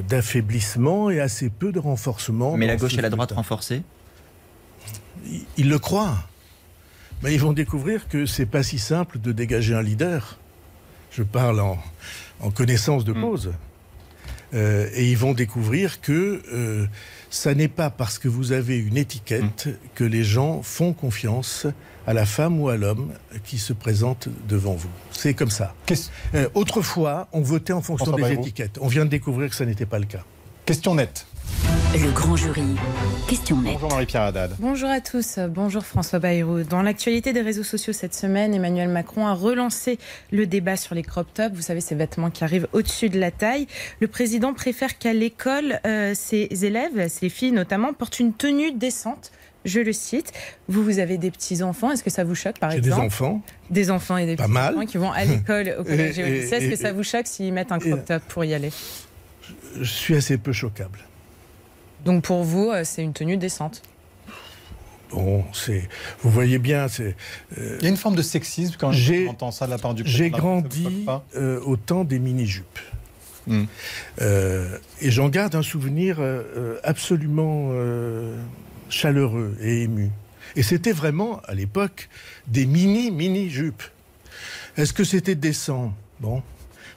[0.08, 2.56] d'affaiblissement et assez peu de renforcement.
[2.56, 3.82] Mais la gauche et la droite renforcées
[5.26, 6.18] ils, ils, le croient.
[7.22, 10.38] Mais ils vont découvrir que c'est pas si simple de dégager un leader.
[11.12, 11.78] Je parle en,
[12.40, 13.20] en connaissance de hmm.
[13.20, 13.52] cause.
[14.54, 16.86] Euh, et ils vont découvrir que euh,
[17.30, 19.72] ça n'est pas parce que vous avez une étiquette mm.
[19.94, 21.66] que les gens font confiance
[22.06, 23.12] à la femme ou à l'homme
[23.44, 24.90] qui se présente devant vous.
[25.12, 25.74] C'est comme ça.
[26.34, 28.78] Euh, autrefois, on votait en fonction des étiquettes.
[28.80, 30.24] On vient de découvrir que ça n'était pas le cas.
[30.66, 31.26] Question nette.
[31.94, 32.62] Le grand jury.
[33.28, 33.74] Question nette.
[33.74, 34.56] Bonjour Marie-Pierre Haddad.
[34.58, 35.38] Bonjour à tous.
[35.50, 36.62] Bonjour François Bayrou.
[36.62, 39.98] Dans l'actualité des réseaux sociaux cette semaine, Emmanuel Macron a relancé
[40.30, 41.54] le débat sur les crop tops.
[41.54, 43.66] Vous savez, ces vêtements qui arrivent au-dessus de la taille.
[44.00, 49.30] Le président préfère qu'à l'école, euh, ses élèves, ses filles notamment, portent une tenue décente.
[49.66, 50.32] Je le cite.
[50.68, 51.90] Vous, vous avez des petits-enfants.
[51.90, 53.42] Est-ce que ça vous choque, par exemple des enfants.
[53.70, 56.56] Des enfants et des petits enfants qui vont à l'école, au collège et, au lycée.
[56.56, 58.70] Est-ce que ça vous choque s'ils mettent un crop top pour y aller?
[59.78, 60.98] Je suis assez peu choquable.
[62.04, 63.82] Donc pour vous, euh, c'est une tenue décente
[65.10, 65.88] Bon, c'est,
[66.22, 67.14] vous voyez bien, c'est.
[67.58, 70.04] Euh, Il y a une forme de sexisme quand j'entends ça de la part du.
[70.06, 72.78] J'ai grandi euh, au temps des mini-jupes.
[73.44, 73.64] Hmm.
[74.20, 76.20] et j'en garde un souvenir
[76.84, 77.72] absolument
[78.88, 80.12] chaleureux et ému.
[80.54, 82.08] Et c'était vraiment, à l'époque,
[82.46, 83.82] des mini-mini-jupes.
[84.76, 85.92] Est-ce que c'était décent?
[86.20, 86.40] Bon,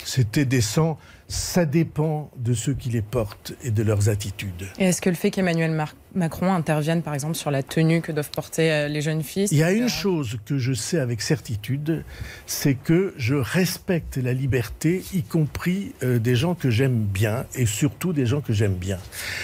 [0.04, 4.68] c'était décent ça dépend de ceux qui les portent et de leurs attitudes.
[4.78, 5.76] Et est-ce que le fait qu'Emmanuel
[6.14, 9.58] Macron intervienne par exemple sur la tenue que doivent porter euh, les jeunes filles Il
[9.58, 12.04] y a une chose que je sais avec certitude,
[12.46, 17.66] c'est que je respecte la liberté, y compris euh, des gens que j'aime bien et
[17.66, 19.00] surtout des gens que j'aime bien.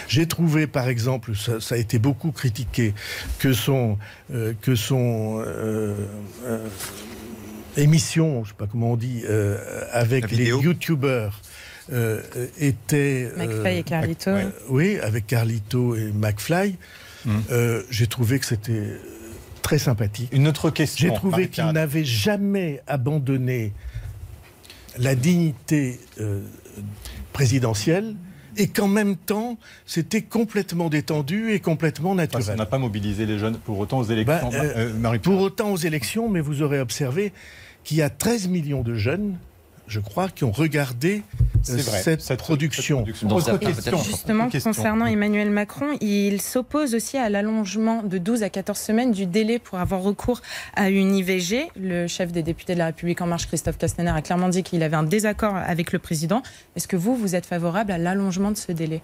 [0.07, 2.93] J'ai trouvé par exemple, ça, a été beaucoup critiqué,
[3.39, 3.97] que son,
[4.31, 5.43] euh, que son
[7.75, 9.23] émission, je ne sais pas comment on dit,
[9.91, 11.41] avec les youtubeurs
[11.91, 12.21] euh,
[12.59, 13.29] était.
[13.31, 14.31] Euh, McFly et Carlito.
[14.69, 16.77] oui, avec Carlito et McFly.
[17.25, 17.31] Mm.
[17.51, 18.97] Euh, j'ai trouvé que c'était
[19.61, 20.29] très sympathique.
[20.31, 21.09] Une autre question.
[21.09, 23.73] J'ai trouvé qu'il n'avait jamais abandonné
[24.97, 25.99] la dignité
[27.31, 28.15] présidentielle
[28.57, 32.43] et qu'en même temps, c'était complètement détendu et complètement naturel.
[32.43, 34.49] Ça n'a pas mobilisé les jeunes pour autant aux élections.
[34.99, 37.31] Bah, pour autant aux élections, mais vous aurez observé
[37.83, 39.37] qu'il y a 13 millions de jeunes
[39.91, 41.21] je crois, qui ont regardé
[41.69, 43.05] euh, cette, production.
[43.05, 49.25] Justement, concernant Emmanuel Macron, il s'oppose aussi à l'allongement de 12 à 14 semaines du
[49.25, 50.41] délai pour avoir recours
[50.75, 51.67] à une IVG.
[51.75, 54.81] Le chef des députés de la République En Marche, Christophe Castaner, a clairement dit qu'il
[54.81, 56.41] avait un désaccord avec le président.
[56.77, 59.01] Est-ce que vous, vous êtes favorable à l'allongement de ce délai?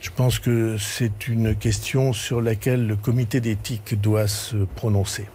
[0.00, 5.26] Je pense que c'est une question sur laquelle le comité d'éthique doit se prononcer.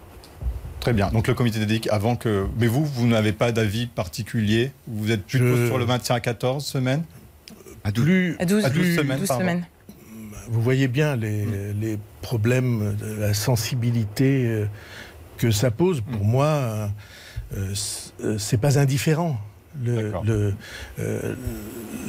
[0.83, 1.09] Très bien.
[1.11, 2.45] Donc le comité d'éthique, avant que.
[2.59, 6.65] Mais vous, vous n'avez pas d'avis particulier Vous êtes plutôt sur le maintien à 14
[6.65, 7.03] semaines
[7.85, 8.63] à 12, à 12,
[9.25, 9.65] semaines.
[10.49, 14.65] Vous voyez bien les, les, problèmes de la sensibilité euh,
[15.37, 16.01] que ça pose.
[16.01, 16.29] Pour mm.
[16.29, 16.87] moi, euh,
[18.21, 19.37] euh, c'est pas indifférent.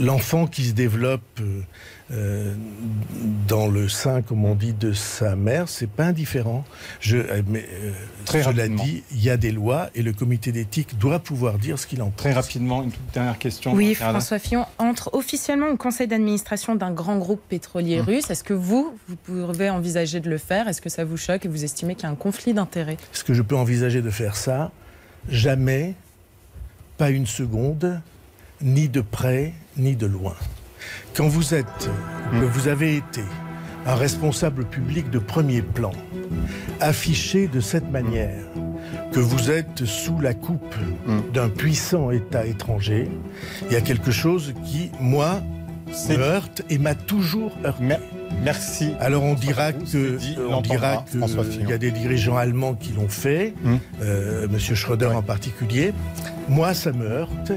[0.01, 1.41] L'enfant le, qui se développe
[2.11, 2.55] euh,
[3.49, 6.65] dans le sein, comme on dit, de sa mère, c'est pas indifférent.
[7.01, 7.93] Je, euh, mais, euh,
[8.27, 11.59] Très je l'ai dit, il y a des lois et le comité d'éthique doit pouvoir
[11.59, 12.17] dire ce qu'il en pense.
[12.17, 13.73] Très rapidement, une toute dernière question.
[13.73, 18.07] Oui, François Fillon entre officiellement au conseil d'administration d'un grand groupe pétrolier hum.
[18.07, 18.31] russe.
[18.31, 20.69] Est-ce que vous, vous pouvez envisager de le faire?
[20.69, 22.99] Est-ce que ça vous choque et vous estimez qu'il y a un conflit d'intérêts?
[23.15, 24.73] Est-ce que je peux envisager de faire ça
[25.31, 25.95] Jamais,
[26.97, 28.01] pas une seconde,
[28.61, 30.36] ni de près, ni de loin.
[31.14, 31.90] Quand vous êtes,
[32.32, 33.22] que vous avez été
[33.86, 35.92] un responsable public de premier plan
[36.80, 38.45] afficher de cette manière
[39.12, 40.74] que vous êtes sous la coupe
[41.07, 41.32] mm.
[41.32, 43.09] d'un puissant État étranger,
[43.66, 45.42] il y a quelque chose qui, moi,
[46.09, 47.97] me heurte et m'a toujours heurté.
[48.43, 48.93] Merci.
[49.01, 51.05] Alors on dira que, on dira
[51.51, 53.72] qu'il y a des dirigeants allemands qui l'ont fait, M.
[53.72, 53.79] Hum.
[54.03, 55.93] euh, Monsieur Schröder en particulier.
[56.49, 57.53] Moi, ça me heurte.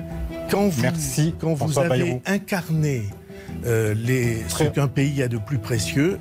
[0.49, 3.03] Quand vous, Merci, quand vous avez incarné
[3.65, 6.19] euh, les, ce qu'un pays a de plus précieux.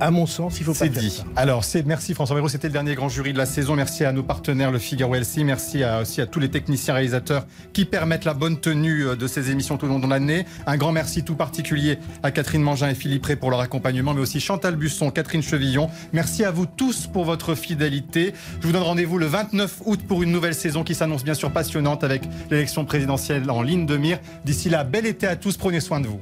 [0.00, 1.10] À mon sens, il faut pas dit.
[1.10, 1.24] Ça.
[1.36, 3.76] Alors, c'est merci François Bayrou, c'était le dernier grand jury de la saison.
[3.76, 5.44] Merci à nos partenaires, le Figaro LC.
[5.44, 9.50] Merci aussi à tous les techniciens réalisateurs qui permettent la bonne tenue euh, de ces
[9.50, 10.46] émissions tout au long de l'année.
[10.66, 14.20] Un grand merci tout particulier à Catherine Mangin et Philippe Ré pour leur accompagnement, mais
[14.20, 15.90] aussi Chantal Busson, Catherine Chevillon.
[16.12, 18.32] Merci à vous tous pour votre fidélité.
[18.60, 21.50] Je vous donne rendez-vous le 29 août pour une nouvelle saison qui s'annonce bien sûr
[21.50, 24.18] passionnante avec l'élection présidentielle en ligne de mire.
[24.44, 26.20] D'ici là, bel été à tous, prenez soin de vous.